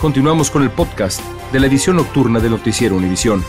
Continuamos 0.00 0.50
con 0.50 0.62
el 0.62 0.70
podcast 0.70 1.20
de 1.52 1.60
la 1.60 1.66
edición 1.66 1.96
nocturna 1.96 2.40
de 2.40 2.48
Noticiero 2.48 2.96
Univisión. 2.96 3.44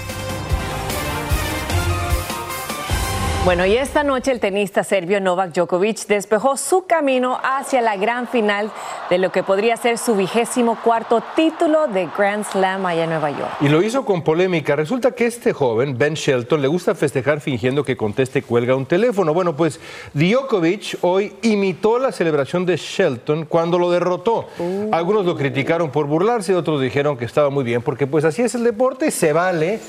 Bueno, 3.43 3.65
y 3.65 3.75
esta 3.75 4.03
noche 4.03 4.31
el 4.31 4.39
tenista 4.39 4.83
serbio 4.83 5.19
Novak 5.19 5.55
Djokovic 5.55 6.05
despejó 6.05 6.57
su 6.57 6.85
camino 6.85 7.39
hacia 7.43 7.81
la 7.81 7.97
gran 7.97 8.27
final 8.27 8.71
de 9.09 9.17
lo 9.17 9.31
que 9.31 9.41
podría 9.41 9.75
ser 9.77 9.97
su 9.97 10.15
vigésimo 10.15 10.77
cuarto 10.83 11.23
título 11.35 11.87
de 11.87 12.07
Grand 12.15 12.45
Slam 12.45 12.85
allá 12.85 13.05
en 13.05 13.09
Nueva 13.09 13.31
York. 13.31 13.49
Y 13.59 13.69
lo 13.69 13.81
hizo 13.81 14.05
con 14.05 14.23
polémica. 14.23 14.75
Resulta 14.75 15.13
que 15.13 15.25
este 15.25 15.53
joven, 15.53 15.97
Ben 15.97 16.13
Shelton, 16.13 16.61
le 16.61 16.67
gusta 16.67 16.93
festejar 16.93 17.41
fingiendo 17.41 17.83
que 17.83 17.97
conteste 17.97 18.39
y 18.39 18.41
cuelga 18.43 18.75
un 18.75 18.85
teléfono. 18.85 19.33
Bueno, 19.33 19.55
pues 19.55 19.79
Djokovic 20.13 20.99
hoy 21.01 21.33
imitó 21.41 21.97
la 21.97 22.11
celebración 22.11 22.67
de 22.67 22.77
Shelton 22.77 23.45
cuando 23.45 23.79
lo 23.79 23.89
derrotó. 23.89 24.49
Uh. 24.59 24.89
Algunos 24.91 25.25
lo 25.25 25.35
criticaron 25.35 25.89
por 25.89 26.05
burlarse, 26.05 26.53
otros 26.53 26.79
dijeron 26.79 27.17
que 27.17 27.25
estaba 27.25 27.49
muy 27.49 27.63
bien, 27.63 27.81
porque 27.81 28.05
pues 28.05 28.23
así 28.23 28.43
es 28.43 28.53
el 28.53 28.63
deporte, 28.63 29.09
se 29.09 29.33
vale. 29.33 29.79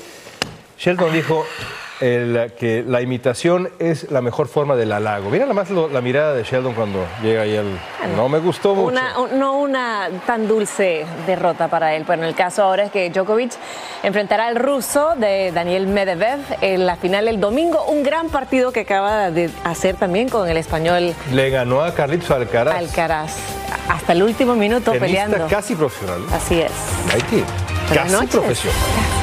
Shelton 0.79 1.13
dijo, 1.13 1.45
el, 2.03 2.53
que 2.59 2.83
la 2.85 3.01
imitación 3.01 3.69
es 3.79 4.11
la 4.11 4.21
mejor 4.21 4.47
forma 4.47 4.75
del 4.75 4.91
halago. 4.91 5.29
Mira 5.29 5.45
nada 5.45 5.53
más 5.53 5.69
lo- 5.69 5.87
la 5.87 6.01
mirada 6.01 6.33
de 6.33 6.43
Sheldon 6.43 6.73
cuando 6.73 7.05
llega 7.21 7.43
ahí 7.43 7.55
el... 7.55 7.77
No 8.15 8.27
me 8.29 8.39
gustó 8.39 8.75
mucho. 8.75 8.87
Una, 8.89 9.13
no 9.37 9.57
una 9.59 10.09
tan 10.27 10.47
dulce 10.47 11.05
derrota 11.25 11.67
para 11.69 11.95
él, 11.95 12.03
pero 12.05 12.21
en 12.21 12.27
el 12.27 12.35
caso 12.35 12.63
ahora 12.63 12.83
es 12.83 12.91
que 12.91 13.09
Djokovic 13.09 13.53
enfrentará 14.03 14.47
al 14.47 14.55
ruso 14.57 15.13
de 15.17 15.51
Daniel 15.53 15.87
Medvedev 15.87 16.39
en 16.61 16.85
la 16.85 16.95
final 16.97 17.27
el 17.27 17.39
domingo, 17.39 17.83
un 17.85 18.03
gran 18.03 18.29
partido 18.29 18.71
que 18.71 18.81
acaba 18.81 19.31
de 19.31 19.49
hacer 19.63 19.95
también 19.95 20.27
con 20.29 20.49
el 20.49 20.57
español 20.57 21.13
Le 21.31 21.49
ganó 21.49 21.81
a 21.81 21.93
Carlitos 21.93 22.29
Alcaraz. 22.31 22.75
Alcaraz 22.75 23.35
hasta 23.89 24.13
el 24.13 24.23
último 24.23 24.55
minuto 24.55 24.91
tenista 24.91 25.25
peleando. 25.25 25.47
casi 25.47 25.75
profesional. 25.75 26.21
Así 26.33 26.59
es. 26.61 26.71
Buenas 27.87 28.03
casi 28.03 28.13
noches. 28.13 28.29
profesional. 28.31 29.22